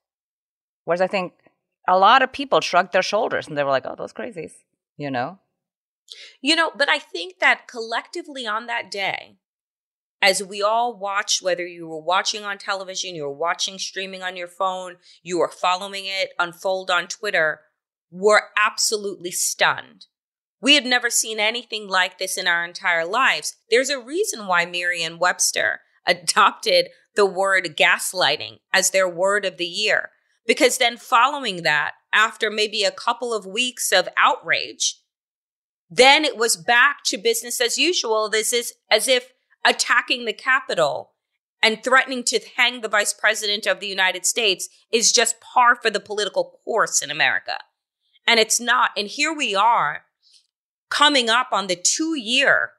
Whereas 0.85 1.01
I 1.01 1.07
think 1.07 1.33
a 1.87 1.97
lot 1.97 2.21
of 2.21 2.31
people 2.31 2.61
shrugged 2.61 2.93
their 2.93 3.01
shoulders 3.01 3.47
and 3.47 3.57
they 3.57 3.63
were 3.63 3.71
like, 3.71 3.85
"Oh, 3.85 3.95
those 3.95 4.13
crazies," 4.13 4.53
you 4.97 5.09
know. 5.09 5.39
You 6.41 6.55
know, 6.55 6.71
but 6.75 6.89
I 6.89 6.99
think 6.99 7.39
that 7.39 7.67
collectively 7.67 8.47
on 8.47 8.65
that 8.67 8.89
day, 8.89 9.37
as 10.21 10.43
we 10.43 10.61
all 10.61 10.97
watched, 10.97 11.41
whether 11.41 11.65
you 11.65 11.87
were 11.87 12.01
watching 12.01 12.43
on 12.43 12.57
television, 12.57 13.15
you 13.15 13.23
were 13.23 13.31
watching 13.31 13.77
streaming 13.77 14.21
on 14.21 14.35
your 14.35 14.47
phone, 14.47 14.97
you 15.23 15.39
were 15.39 15.49
following 15.49 16.05
it 16.05 16.31
unfold 16.37 16.91
on 16.91 17.07
Twitter, 17.07 17.61
were 18.11 18.49
absolutely 18.57 19.31
stunned. 19.31 20.07
We 20.61 20.75
had 20.75 20.85
never 20.85 21.09
seen 21.09 21.39
anything 21.39 21.87
like 21.87 22.17
this 22.17 22.37
in 22.37 22.47
our 22.47 22.65
entire 22.65 23.05
lives. 23.05 23.55
There's 23.69 23.89
a 23.89 23.99
reason 23.99 24.47
why 24.47 24.65
Merriam 24.65 25.17
Webster 25.17 25.81
adopted 26.05 26.89
the 27.15 27.25
word 27.25 27.75
gaslighting 27.77 28.59
as 28.73 28.91
their 28.91 29.07
word 29.07 29.45
of 29.45 29.57
the 29.57 29.65
year. 29.65 30.11
Because 30.45 30.77
then 30.77 30.97
following 30.97 31.63
that, 31.63 31.93
after 32.11 32.49
maybe 32.49 32.83
a 32.83 32.91
couple 32.91 33.33
of 33.33 33.45
weeks 33.45 33.91
of 33.91 34.09
outrage, 34.17 34.99
then 35.89 36.25
it 36.25 36.37
was 36.37 36.55
back 36.55 36.97
to 37.05 37.17
business 37.17 37.61
as 37.61 37.77
usual. 37.77 38.29
This 38.29 38.51
is 38.51 38.73
as 38.89 39.07
if 39.07 39.31
attacking 39.65 40.25
the 40.25 40.33
Capitol 40.33 41.11
and 41.61 41.83
threatening 41.83 42.23
to 42.23 42.39
hang 42.55 42.81
the 42.81 42.87
vice 42.87 43.13
president 43.13 43.67
of 43.67 43.79
the 43.79 43.87
United 43.87 44.25
States 44.25 44.69
is 44.91 45.11
just 45.11 45.41
par 45.41 45.75
for 45.75 45.89
the 45.89 45.99
political 45.99 46.59
course 46.63 47.01
in 47.01 47.11
America. 47.11 47.57
And 48.25 48.39
it's 48.39 48.59
not. 48.59 48.91
And 48.95 49.07
here 49.07 49.33
we 49.33 49.55
are 49.55 50.03
coming 50.89 51.29
up 51.29 51.49
on 51.51 51.67
the 51.67 51.75
two 51.75 52.15
year 52.17 52.71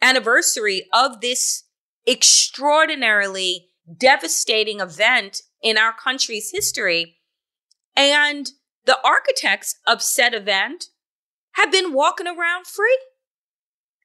anniversary 0.00 0.86
of 0.92 1.20
this 1.20 1.64
extraordinarily 2.06 3.68
devastating 3.96 4.80
event 4.80 5.42
in 5.62 5.76
our 5.76 5.92
country's 5.92 6.50
history. 6.52 7.16
And 7.96 8.50
the 8.84 8.98
architects 9.04 9.76
of 9.86 10.02
said 10.02 10.34
event 10.34 10.86
have 11.52 11.72
been 11.72 11.92
walking 11.92 12.26
around 12.26 12.66
free, 12.66 12.98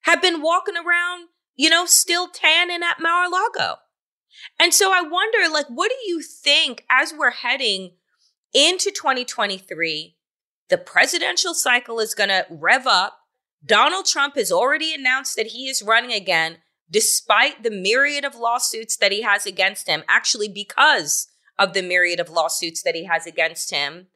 have 0.02 0.22
been 0.22 0.42
walking 0.42 0.76
around, 0.76 1.28
you 1.56 1.70
know, 1.70 1.86
still 1.86 2.28
tanning 2.28 2.82
at 2.84 3.00
Mar-a-Lago. 3.00 3.78
And 4.60 4.74
so 4.74 4.92
I 4.92 5.02
wonder, 5.02 5.52
like, 5.52 5.68
what 5.68 5.90
do 5.90 6.12
you 6.12 6.22
think 6.22 6.84
as 6.90 7.14
we're 7.14 7.32
heading 7.32 7.92
into 8.54 8.92
2023? 8.92 10.16
The 10.70 10.78
presidential 10.78 11.54
cycle 11.54 12.00
is 12.00 12.16
going 12.16 12.30
to 12.30 12.46
rev 12.50 12.88
up. 12.88 13.20
Donald 13.66 14.06
Trump 14.06 14.36
has 14.36 14.52
already 14.52 14.94
announced 14.94 15.36
that 15.36 15.48
he 15.48 15.68
is 15.68 15.82
running 15.82 16.12
again, 16.12 16.58
despite 16.90 17.64
the 17.64 17.72
myriad 17.72 18.26
of 18.26 18.36
lawsuits 18.36 18.98
that 18.98 19.12
he 19.12 19.22
has 19.22 19.46
against 19.46 19.88
him, 19.88 20.04
actually, 20.08 20.50
because 20.50 21.28
of 21.58 21.74
the 21.74 21.82
myriad 21.82 22.20
of 22.20 22.30
lawsuits 22.30 22.82
that 22.84 22.96
he 22.96 23.06
has 23.06 23.26
against 23.26 23.72
him. 23.72 24.08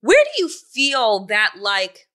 Where 0.00 0.22
do 0.24 0.42
you 0.42 0.48
feel 0.48 1.26
that, 1.26 1.54
like, 1.58 2.08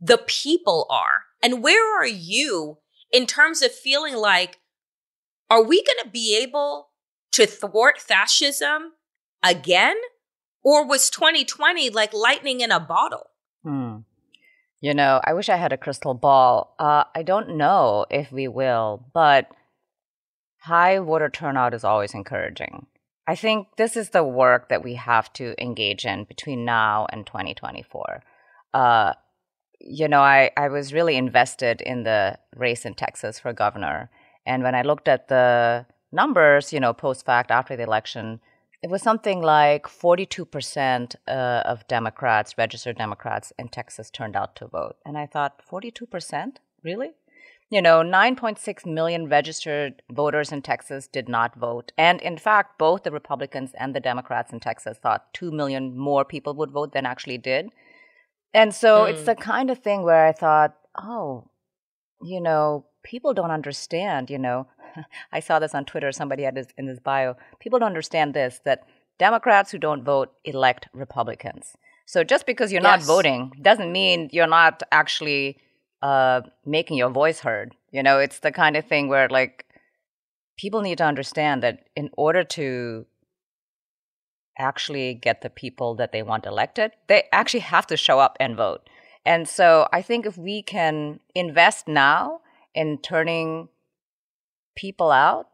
the 0.00 0.18
people 0.18 0.86
are? 0.90 1.24
And 1.42 1.62
where 1.62 1.98
are 1.98 2.06
you 2.06 2.78
in 3.10 3.26
terms 3.26 3.62
of 3.62 3.72
feeling 3.72 4.14
like, 4.14 4.58
are 5.48 5.62
we 5.62 5.82
going 5.82 5.98
to 6.02 6.10
be 6.10 6.38
able 6.40 6.90
to 7.32 7.46
thwart 7.46 8.00
fascism 8.00 8.92
again? 9.42 9.96
Or 10.64 10.86
was 10.86 11.10
2020 11.10 11.90
like 11.90 12.12
lightning 12.12 12.60
in 12.60 12.70
a 12.70 12.80
bottle? 12.80 13.30
Hmm. 13.62 13.98
You 14.80 14.94
know, 14.94 15.20
I 15.24 15.32
wish 15.32 15.48
I 15.48 15.56
had 15.56 15.72
a 15.72 15.76
crystal 15.76 16.14
ball. 16.14 16.74
Uh, 16.78 17.04
I 17.14 17.22
don't 17.22 17.56
know 17.56 18.04
if 18.10 18.32
we 18.32 18.48
will, 18.48 19.04
but 19.14 19.48
high 20.58 20.98
voter 20.98 21.28
turnout 21.28 21.74
is 21.74 21.84
always 21.84 22.14
encouraging. 22.14 22.86
I 23.26 23.36
think 23.36 23.68
this 23.76 23.96
is 23.96 24.10
the 24.10 24.24
work 24.24 24.68
that 24.68 24.82
we 24.82 24.94
have 24.94 25.32
to 25.34 25.54
engage 25.62 26.04
in 26.04 26.24
between 26.24 26.64
now 26.64 27.06
and 27.10 27.24
2024. 27.24 28.22
Uh, 28.74 29.12
you 29.80 30.08
know, 30.08 30.20
I, 30.20 30.50
I 30.56 30.68
was 30.68 30.92
really 30.92 31.16
invested 31.16 31.80
in 31.80 32.02
the 32.02 32.38
race 32.56 32.84
in 32.84 32.94
Texas 32.94 33.38
for 33.38 33.52
governor. 33.52 34.10
And 34.44 34.62
when 34.62 34.74
I 34.74 34.82
looked 34.82 35.08
at 35.08 35.28
the 35.28 35.86
numbers, 36.10 36.72
you 36.72 36.80
know, 36.80 36.92
post 36.92 37.24
fact 37.24 37.50
after 37.50 37.76
the 37.76 37.82
election, 37.84 38.40
it 38.82 38.90
was 38.90 39.00
something 39.00 39.40
like 39.40 39.84
42% 39.84 41.14
uh, 41.28 41.30
of 41.30 41.86
Democrats, 41.86 42.58
registered 42.58 42.98
Democrats 42.98 43.52
in 43.56 43.68
Texas, 43.68 44.10
turned 44.10 44.34
out 44.34 44.56
to 44.56 44.66
vote. 44.66 44.96
And 45.06 45.16
I 45.16 45.26
thought, 45.26 45.62
42%? 45.70 46.56
Really? 46.82 47.12
You 47.70 47.80
know, 47.80 48.02
9.6 48.02 48.84
million 48.84 49.28
registered 49.28 50.02
voters 50.10 50.50
in 50.50 50.62
Texas 50.62 51.06
did 51.06 51.28
not 51.28 51.54
vote. 51.54 51.92
And 51.96 52.20
in 52.20 52.36
fact, 52.36 52.76
both 52.76 53.04
the 53.04 53.12
Republicans 53.12 53.70
and 53.78 53.94
the 53.94 54.00
Democrats 54.00 54.52
in 54.52 54.58
Texas 54.58 54.98
thought 54.98 55.32
2 55.32 55.52
million 55.52 55.96
more 55.96 56.24
people 56.24 56.52
would 56.54 56.72
vote 56.72 56.92
than 56.92 57.06
actually 57.06 57.38
did. 57.38 57.70
And 58.52 58.74
so 58.74 59.04
mm. 59.04 59.10
it's 59.10 59.22
the 59.22 59.36
kind 59.36 59.70
of 59.70 59.78
thing 59.78 60.02
where 60.02 60.26
I 60.26 60.32
thought, 60.32 60.74
oh, 61.00 61.48
you 62.20 62.40
know, 62.40 62.86
people 63.04 63.32
don't 63.32 63.50
understand, 63.50 64.28
you 64.28 64.38
know. 64.38 64.66
I 65.32 65.40
saw 65.40 65.58
this 65.58 65.74
on 65.74 65.84
Twitter, 65.84 66.12
somebody 66.12 66.42
had 66.42 66.54
this 66.54 66.68
in 66.76 66.86
his 66.86 67.00
bio. 67.00 67.36
People 67.60 67.78
don't 67.78 67.86
understand 67.86 68.34
this 68.34 68.60
that 68.64 68.84
Democrats 69.18 69.70
who 69.70 69.78
don't 69.78 70.04
vote 70.04 70.32
elect 70.44 70.88
Republicans. 70.92 71.76
So 72.06 72.24
just 72.24 72.46
because 72.46 72.72
you're 72.72 72.82
yes. 72.82 73.00
not 73.00 73.06
voting 73.06 73.52
doesn't 73.60 73.92
mean 73.92 74.28
you're 74.32 74.46
not 74.46 74.82
actually 74.90 75.58
uh, 76.02 76.42
making 76.66 76.96
your 76.96 77.10
voice 77.10 77.40
heard. 77.40 77.74
You 77.90 78.02
know, 78.02 78.18
it's 78.18 78.40
the 78.40 78.52
kind 78.52 78.76
of 78.76 78.86
thing 78.86 79.08
where 79.08 79.28
like 79.28 79.66
people 80.56 80.82
need 80.82 80.98
to 80.98 81.04
understand 81.04 81.62
that 81.62 81.84
in 81.94 82.10
order 82.16 82.44
to 82.44 83.06
actually 84.58 85.14
get 85.14 85.40
the 85.40 85.50
people 85.50 85.94
that 85.94 86.12
they 86.12 86.22
want 86.22 86.46
elected, 86.46 86.92
they 87.08 87.24
actually 87.32 87.60
have 87.60 87.86
to 87.86 87.96
show 87.96 88.18
up 88.18 88.36
and 88.40 88.56
vote. 88.56 88.88
And 89.24 89.48
so 89.48 89.88
I 89.92 90.02
think 90.02 90.26
if 90.26 90.36
we 90.36 90.62
can 90.62 91.20
invest 91.34 91.88
now 91.88 92.40
in 92.74 92.98
turning 92.98 93.68
people 94.74 95.10
out, 95.10 95.48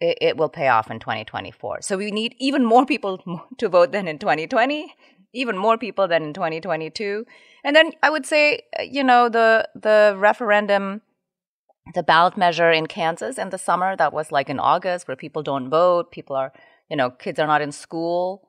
it, 0.00 0.18
it, 0.20 0.36
will 0.36 0.48
pay 0.48 0.68
off 0.68 0.90
in 0.90 1.00
2024. 1.00 1.78
So 1.82 1.96
we 1.96 2.10
need 2.10 2.34
even 2.38 2.64
more 2.64 2.86
people 2.86 3.42
to 3.58 3.68
vote 3.68 3.92
than 3.92 4.06
in 4.06 4.18
2020, 4.18 4.94
even 5.32 5.56
more 5.56 5.76
people 5.76 6.06
than 6.06 6.22
in 6.22 6.32
2022. 6.32 7.26
And 7.64 7.74
then 7.74 7.92
I 8.02 8.10
would 8.10 8.26
say, 8.26 8.62
uh, 8.78 8.82
you 8.82 9.02
know, 9.02 9.28
the 9.28 9.68
the 9.74 10.14
referendum, 10.16 11.02
the 11.94 12.02
ballot 12.02 12.36
measure 12.36 12.70
in 12.70 12.86
Kansas 12.86 13.38
in 13.38 13.50
the 13.50 13.58
summer 13.58 13.96
that 13.96 14.12
was 14.12 14.30
like 14.30 14.48
in 14.48 14.60
August, 14.60 15.08
where 15.08 15.16
people 15.16 15.42
don't 15.42 15.68
vote, 15.68 16.12
people 16.12 16.36
are 16.36 16.52
you 16.88 16.96
know, 16.96 17.10
kids 17.10 17.38
are 17.38 17.46
not 17.46 17.62
in 17.62 17.72
school. 17.72 18.48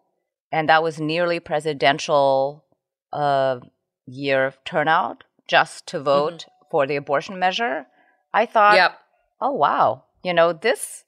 And 0.52 0.70
that 0.70 0.82
was 0.82 1.00
nearly 1.00 1.40
presidential 1.40 2.66
uh, 3.14 3.60
year 4.06 4.46
of 4.46 4.64
turnout 4.66 5.24
just 5.48 5.86
to 5.88 6.00
vote 6.00 6.46
mm-hmm. 6.46 6.68
for 6.72 6.88
the 6.88 6.96
abortion 6.96 7.38
measure. 7.38 7.86
I 8.34 8.46
thought, 8.46 8.76
yep. 8.76 8.98
oh 9.42 9.52
wow, 9.52 10.06
you 10.24 10.34
know 10.34 10.54
this 10.54 11.06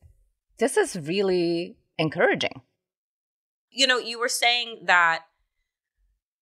this 0.57 0.77
is 0.77 0.95
really 0.95 1.77
encouraging. 1.97 2.61
You 3.69 3.87
know, 3.87 3.97
you 3.97 4.19
were 4.19 4.29
saying 4.29 4.81
that 4.85 5.21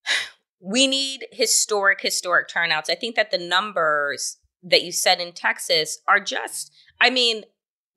we 0.60 0.88
need 0.88 1.25
historic, 1.32 2.01
historic 2.01 2.47
turnouts. 2.47 2.89
I 2.89 2.95
think 2.95 3.15
that 3.15 3.32
the 3.32 3.38
numbers 3.38 4.38
that 4.62 4.84
you 4.84 4.91
said 4.91 5.21
in 5.21 5.32
Texas 5.32 5.99
are 6.08 6.19
just, 6.19 6.73
I 6.99 7.10
mean, 7.10 7.43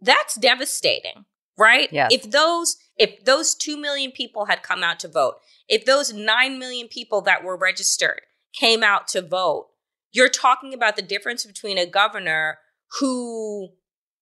that's 0.01 0.37
devastating 0.37 1.25
right? 1.59 1.89
Yes. 1.93 2.13
If 2.13 2.31
those 2.31 2.77
if 2.97 3.25
those 3.25 3.55
2 3.55 3.77
million 3.77 4.13
people 4.13 4.47
had 4.47 4.63
come 4.63 4.83
out 4.83 5.01
to 5.01 5.09
vote, 5.09 5.37
if 5.69 5.85
those 5.85 6.13
9 6.13 6.59
million 6.59 6.89
people 6.89 7.21
that 7.23 7.43
were 7.43 7.57
registered 7.57 8.21
came 8.53 8.83
out 8.83 9.09
to 9.09 9.23
vote, 9.23 9.69
you're 10.13 10.29
talking 10.29 10.75
about 10.75 10.97
the 10.97 11.03
difference 11.03 11.45
between 11.45 11.79
a 11.79 11.87
governor 11.87 12.59
who, 13.01 13.71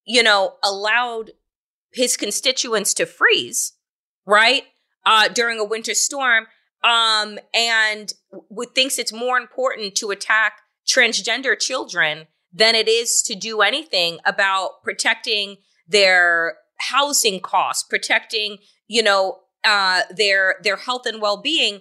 you 0.05 0.23
know, 0.23 0.55
allowed 0.63 1.33
his 1.93 2.17
constituents 2.17 2.95
to 2.95 3.07
freeze, 3.07 3.73
right? 4.27 4.65
Uh, 5.05 5.29
during 5.29 5.59
a 5.59 5.65
winter 5.65 5.95
storm, 5.95 6.47
um, 6.85 7.39
and 7.55 8.13
w- 8.51 8.71
thinks 8.75 8.99
it's 8.99 9.13
more 9.13 9.39
important 9.39 9.95
to 9.97 10.11
attack 10.11 10.55
transgender 10.87 11.59
children 11.59 12.27
than 12.53 12.75
it 12.75 12.89
is 12.89 13.23
to 13.23 13.35
do 13.35 13.61
anything 13.61 14.19
about 14.25 14.83
protecting 14.83 15.57
their 15.87 16.57
housing 16.79 17.41
costs, 17.41 17.83
protecting, 17.83 18.59
you 18.89 19.03
know, 19.03 19.39
uh, 19.65 20.03
their 20.15 20.57
their 20.63 20.77
health 20.77 21.07
and 21.07 21.21
well 21.21 21.41
being. 21.41 21.81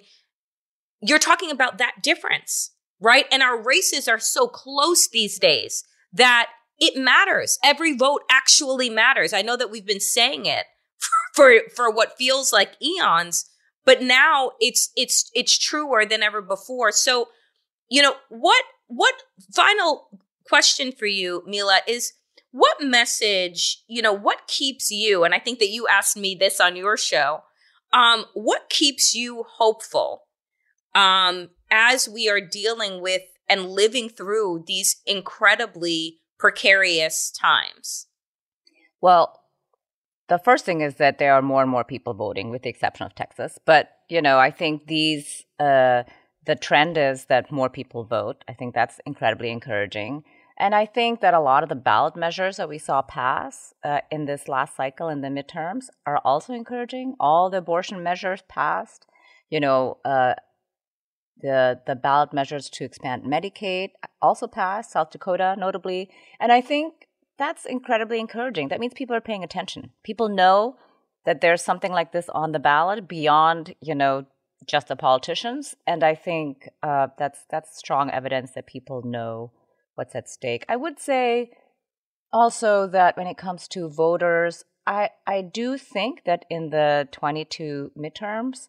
You're 1.02 1.20
talking 1.20 1.50
about 1.50 1.78
that 1.78 2.04
difference, 2.04 2.72
right? 3.00 3.26
And 3.32 3.42
our 3.42 3.62
races 3.62 4.08
are 4.08 4.20
so 4.20 4.48
close 4.48 5.08
these 5.08 5.40
days 5.40 5.86
that 6.12 6.50
it 6.80 6.96
matters. 6.96 7.58
Every 7.64 7.96
vote 7.96 8.22
actually 8.30 8.90
matters. 8.90 9.34
I 9.34 9.42
know 9.42 9.58
that 9.58 9.72
we've 9.72 9.86
been 9.86 10.00
saying 10.00 10.46
it 10.46 10.66
for 11.34 11.54
for 11.76 11.90
what 11.92 12.18
feels 12.18 12.54
like 12.54 12.82
eons, 12.82 13.50
but 13.86 14.02
now 14.02 14.52
it's 14.60 14.92
it's 14.96 15.30
it's 15.34 15.58
truer 15.58 16.06
than 16.06 16.24
ever 16.24 16.42
before. 16.42 16.92
So, 16.92 17.28
you 17.90 18.02
know, 18.02 18.16
what 18.30 18.64
what 18.88 19.16
final 19.54 20.10
question 20.48 20.92
for 20.92 21.06
you, 21.06 21.44
Mila, 21.46 21.82
is 21.88 22.14
what 22.52 22.82
message, 22.82 23.84
you 23.88 24.02
know, 24.02 24.14
what 24.14 24.48
keeps 24.48 24.90
you, 24.90 25.24
and 25.24 25.34
I 25.34 25.40
think 25.40 25.60
that 25.60 25.70
you 25.70 25.88
asked 25.88 26.18
me 26.18 26.36
this 26.36 26.60
on 26.60 26.76
your 26.76 26.98
show, 26.98 27.42
um, 27.94 28.26
what 28.34 28.70
keeps 28.70 29.14
you 29.14 29.46
hopeful 29.58 30.24
um, 30.96 31.50
as 31.70 32.10
we 32.10 32.30
are 32.30 32.42
dealing 32.42 33.02
with 33.02 33.22
and 33.48 33.70
living 33.70 34.10
through 34.10 34.64
these 34.68 35.02
incredibly 35.06 36.18
precarious 36.40 37.32
times? 37.32 38.08
Well, 39.02 39.40
the 40.30 40.40
first 40.40 40.66
thing 40.66 40.82
is 40.82 40.96
that 40.96 41.18
there 41.18 41.34
are 41.34 41.42
more 41.42 41.62
and 41.62 41.72
more 41.72 41.84
people 41.84 42.14
voting, 42.14 42.50
with 42.50 42.62
the 42.64 42.70
exception 42.70 43.06
of 43.06 43.16
Texas. 43.16 43.60
But 43.66 43.90
you 44.10 44.22
know, 44.22 44.40
I 44.40 44.52
think 44.52 44.88
these 44.88 45.44
uh, 45.60 46.04
the 46.46 46.56
trend 46.56 46.98
is 46.98 47.26
that 47.26 47.52
more 47.52 47.70
people 47.70 48.04
vote. 48.04 48.44
I 48.48 48.54
think 48.54 48.74
that's 48.74 49.00
incredibly 49.06 49.52
encouraging. 49.52 50.24
And 50.62 50.76
I 50.76 50.86
think 50.86 51.22
that 51.22 51.34
a 51.34 51.40
lot 51.40 51.64
of 51.64 51.70
the 51.70 51.76
ballot 51.76 52.16
measures 52.18 52.58
that 52.58 52.68
we 52.68 52.78
saw 52.80 53.02
pass 53.02 53.74
uh, 53.84 54.02
in 54.12 54.26
this 54.26 54.48
last 54.50 54.76
cycle 54.76 55.08
in 55.08 55.22
the 55.22 55.30
midterms 55.30 55.86
are 56.06 56.20
also 56.26 56.54
encouraging. 56.54 57.16
All 57.20 57.50
the 57.50 57.60
abortion 57.60 58.04
measures 58.04 58.44
passed. 58.50 59.06
you 59.50 59.60
know, 59.60 59.98
uh, 60.06 60.36
the 61.42 61.80
the 61.86 61.96
ballot 61.96 62.34
measures 62.34 62.70
to 62.72 62.84
expand 62.84 63.24
Medicaid 63.24 63.92
also 64.22 64.48
passed, 64.48 64.92
South 64.92 65.12
Dakota 65.12 65.56
notably, 65.58 66.10
and 66.40 66.52
I 66.52 66.62
think 66.62 67.08
that's 67.38 67.66
incredibly 67.66 68.20
encouraging. 68.20 68.68
That 68.68 68.80
means 68.80 68.94
people 68.94 69.16
are 69.16 69.22
paying 69.22 69.44
attention. 69.44 69.92
People 70.04 70.30
know 70.30 70.76
that 71.26 71.42
there's 71.42 71.62
something 71.62 71.92
like 71.92 72.12
this 72.12 72.30
on 72.30 72.52
the 72.52 72.60
ballot 72.60 73.08
beyond, 73.08 73.76
you 73.82 73.96
know, 73.96 74.26
just 74.66 74.88
the 74.88 74.96
politicians, 74.96 75.76
and 75.88 76.04
I 76.04 76.16
think 76.16 76.70
uh, 76.84 77.08
that's 77.18 77.46
that's 77.50 77.78
strong 77.78 78.10
evidence 78.12 78.52
that 78.52 78.68
people 78.68 79.02
know 79.04 79.52
what's 79.96 80.16
at 80.16 80.30
stake. 80.30 80.66
I 80.68 80.76
would 80.76 81.00
say 81.00 81.52
also 82.32 82.88
that 82.88 83.18
when 83.18 83.28
it 83.28 83.38
comes 83.38 83.68
to 83.70 83.90
voters, 83.90 84.66
I 84.86 85.12
I 85.26 85.42
do 85.42 85.78
think 85.78 86.24
that 86.26 86.46
in 86.50 86.70
the 86.70 87.08
22 87.12 87.92
midterms 87.98 88.68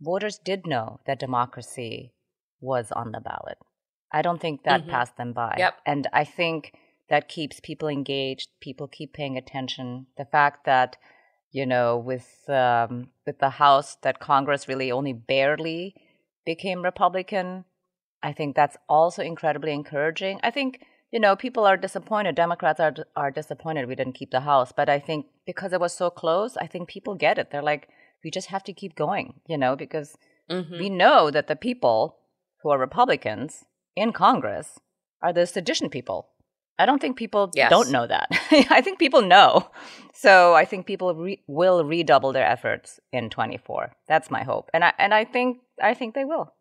voters 0.00 0.38
did 0.38 0.66
know 0.66 1.00
that 1.06 1.18
democracy 1.18 2.12
was 2.60 2.92
on 2.92 3.12
the 3.12 3.20
ballot. 3.20 3.58
I 4.12 4.22
don't 4.22 4.40
think 4.40 4.64
that 4.64 4.82
mm-hmm. 4.82 4.90
passed 4.90 5.16
them 5.16 5.32
by. 5.32 5.54
Yep. 5.58 5.74
And 5.86 6.06
I 6.12 6.24
think 6.24 6.74
that 7.08 7.28
keeps 7.28 7.60
people 7.60 7.88
engaged. 7.88 8.48
People 8.60 8.88
keep 8.88 9.12
paying 9.12 9.36
attention. 9.36 10.06
The 10.16 10.24
fact 10.24 10.64
that, 10.66 10.96
you 11.52 11.66
know, 11.66 11.96
with 11.96 12.48
um, 12.48 13.08
with 13.26 13.38
the 13.38 13.50
House, 13.50 13.96
that 14.02 14.20
Congress 14.20 14.68
really 14.68 14.90
only 14.90 15.12
barely 15.12 15.94
became 16.44 16.82
Republican. 16.82 17.64
I 18.22 18.32
think 18.32 18.54
that's 18.54 18.76
also 18.88 19.22
incredibly 19.22 19.72
encouraging. 19.72 20.40
I 20.42 20.50
think 20.50 20.82
you 21.12 21.20
know 21.20 21.36
people 21.36 21.64
are 21.64 21.76
disappointed. 21.76 22.34
Democrats 22.34 22.80
are 22.80 22.94
are 23.16 23.30
disappointed 23.30 23.88
we 23.88 23.94
didn't 23.94 24.14
keep 24.14 24.30
the 24.30 24.40
House, 24.40 24.72
but 24.72 24.88
I 24.88 24.98
think 24.98 25.26
because 25.46 25.72
it 25.72 25.80
was 25.80 25.92
so 25.92 26.10
close, 26.10 26.56
I 26.56 26.66
think 26.66 26.88
people 26.88 27.14
get 27.14 27.38
it. 27.38 27.50
They're 27.50 27.62
like, 27.62 27.88
we 28.24 28.30
just 28.30 28.48
have 28.48 28.64
to 28.64 28.72
keep 28.72 28.94
going, 28.94 29.40
you 29.46 29.58
know, 29.58 29.76
because 29.76 30.16
mm-hmm. 30.50 30.78
we 30.78 30.90
know 30.90 31.30
that 31.30 31.46
the 31.46 31.56
people 31.56 32.16
who 32.62 32.70
are 32.70 32.78
Republicans 32.78 33.64
in 33.96 34.12
Congress 34.12 34.78
are 35.22 35.32
the 35.32 35.46
sedition 35.46 35.90
people. 35.90 36.28
I 36.78 36.86
don't 36.86 36.98
think 36.98 37.18
people 37.18 37.50
yes. 37.54 37.68
don't 37.68 37.90
know 37.90 38.06
that. 38.06 38.28
I 38.70 38.80
think 38.80 38.98
people 38.98 39.20
know. 39.20 39.70
So 40.14 40.54
I 40.54 40.64
think 40.64 40.86
people 40.86 41.14
re- 41.14 41.42
will 41.46 41.84
redouble 41.84 42.32
their 42.32 42.46
efforts 42.46 42.98
in 43.12 43.28
24. 43.28 43.92
That's 44.08 44.30
my 44.30 44.42
hope. 44.42 44.70
And 44.72 44.84
I 44.84 44.92
and 44.98 45.12
I 45.12 45.24
think 45.24 45.58
I 45.82 45.92
think 45.92 46.14
they 46.14 46.24
will. 46.24 46.54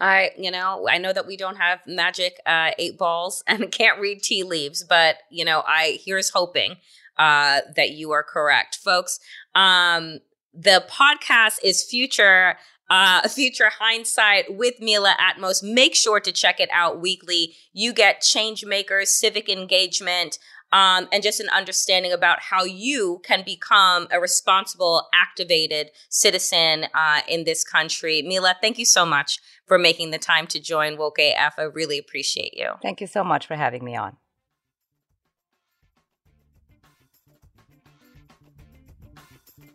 I, 0.00 0.30
you 0.38 0.50
know, 0.50 0.86
I 0.88 0.98
know 0.98 1.12
that 1.12 1.26
we 1.26 1.36
don't 1.36 1.56
have 1.56 1.80
magic 1.86 2.38
uh, 2.46 2.70
eight 2.78 2.98
balls 2.98 3.42
and 3.46 3.72
can't 3.72 3.98
read 3.98 4.22
tea 4.22 4.44
leaves, 4.44 4.84
but 4.88 5.16
you 5.30 5.44
know, 5.44 5.62
I 5.66 5.98
here's 6.04 6.30
hoping 6.30 6.76
uh, 7.18 7.60
that 7.76 7.90
you 7.90 8.12
are 8.12 8.22
correct, 8.22 8.76
folks. 8.76 9.18
Um, 9.54 10.18
the 10.54 10.84
podcast 10.90 11.58
is 11.62 11.84
future 11.84 12.56
uh, 12.90 13.28
future 13.28 13.70
hindsight 13.78 14.56
with 14.56 14.80
Mila 14.80 15.14
Atmos. 15.20 15.62
Make 15.62 15.94
sure 15.94 16.20
to 16.20 16.32
check 16.32 16.60
it 16.60 16.70
out 16.72 17.00
weekly. 17.00 17.54
You 17.72 17.92
get 17.92 18.22
change 18.22 18.64
makers, 18.64 19.10
civic 19.10 19.48
engagement, 19.48 20.38
um, 20.72 21.08
and 21.12 21.22
just 21.22 21.40
an 21.40 21.48
understanding 21.50 22.12
about 22.12 22.40
how 22.40 22.64
you 22.64 23.20
can 23.24 23.42
become 23.44 24.06
a 24.10 24.20
responsible, 24.20 25.08
activated 25.14 25.90
citizen 26.08 26.86
uh, 26.94 27.20
in 27.28 27.44
this 27.44 27.64
country. 27.64 28.22
Mila, 28.22 28.56
thank 28.60 28.78
you 28.78 28.84
so 28.84 29.06
much 29.06 29.38
for 29.66 29.78
making 29.78 30.10
the 30.10 30.18
time 30.18 30.46
to 30.48 30.60
join 30.60 30.96
Woke 30.96 31.18
AF. 31.18 31.54
I 31.58 31.62
really 31.62 31.98
appreciate 31.98 32.54
you. 32.54 32.72
Thank 32.82 33.00
you 33.00 33.06
so 33.06 33.24
much 33.24 33.46
for 33.46 33.56
having 33.56 33.84
me 33.84 33.96
on. 33.96 34.16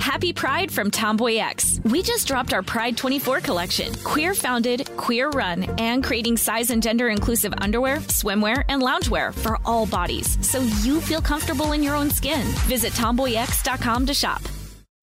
Happy 0.00 0.32
Pride 0.32 0.72
from 0.72 0.90
Tomboy 0.90 1.36
X. 1.36 1.78
We 1.84 2.02
just 2.02 2.26
dropped 2.26 2.54
our 2.54 2.62
Pride 2.62 2.96
24 2.96 3.40
collection. 3.40 3.94
Queer 4.02 4.34
founded, 4.34 4.88
queer 4.96 5.28
run, 5.28 5.64
and 5.78 6.02
creating 6.02 6.38
size 6.38 6.70
and 6.70 6.82
gender 6.82 7.10
inclusive 7.10 7.52
underwear, 7.58 7.98
swimwear, 8.08 8.64
and 8.70 8.82
loungewear 8.82 9.34
for 9.34 9.58
all 9.64 9.86
bodies 9.86 10.38
so 10.46 10.60
you 10.82 11.00
feel 11.00 11.20
comfortable 11.20 11.72
in 11.72 11.82
your 11.82 11.94
own 11.94 12.10
skin. 12.10 12.46
Visit 12.66 12.92
tomboyx.com 12.94 14.06
to 14.06 14.14
shop. 14.14 14.40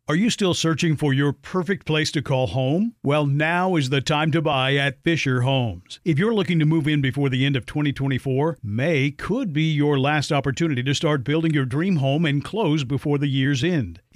Are 0.10 0.16
you 0.16 0.30
still 0.30 0.54
searching 0.54 0.96
for 0.96 1.14
your 1.14 1.34
perfect 1.34 1.86
place 1.86 2.12
to 2.14 2.22
call 2.22 2.48
home? 2.48 2.96
Well, 3.04 3.26
now 3.26 3.76
is 3.76 3.90
the 3.90 4.00
time 4.00 4.32
to 4.32 4.42
buy 4.42 4.76
at 4.78 5.04
Fisher 5.04 5.42
Homes. 5.42 6.00
If 6.06 6.18
you're 6.18 6.34
looking 6.34 6.60
to 6.60 6.66
move 6.66 6.88
in 6.88 7.02
before 7.02 7.28
the 7.28 7.46
end 7.46 7.58
of 7.58 7.66
2024, 7.66 8.60
May 8.64 9.12
could 9.12 9.52
be 9.52 9.64
your 9.64 10.00
last 10.00 10.32
opportunity 10.32 10.82
to 10.82 10.96
start 10.96 11.26
building 11.26 11.54
your 11.54 11.66
dream 11.66 11.98
home 11.98 12.24
and 12.26 12.42
close 12.42 12.86
before 12.86 13.18
the 13.18 13.28
year's 13.28 13.66
end. 13.66 14.00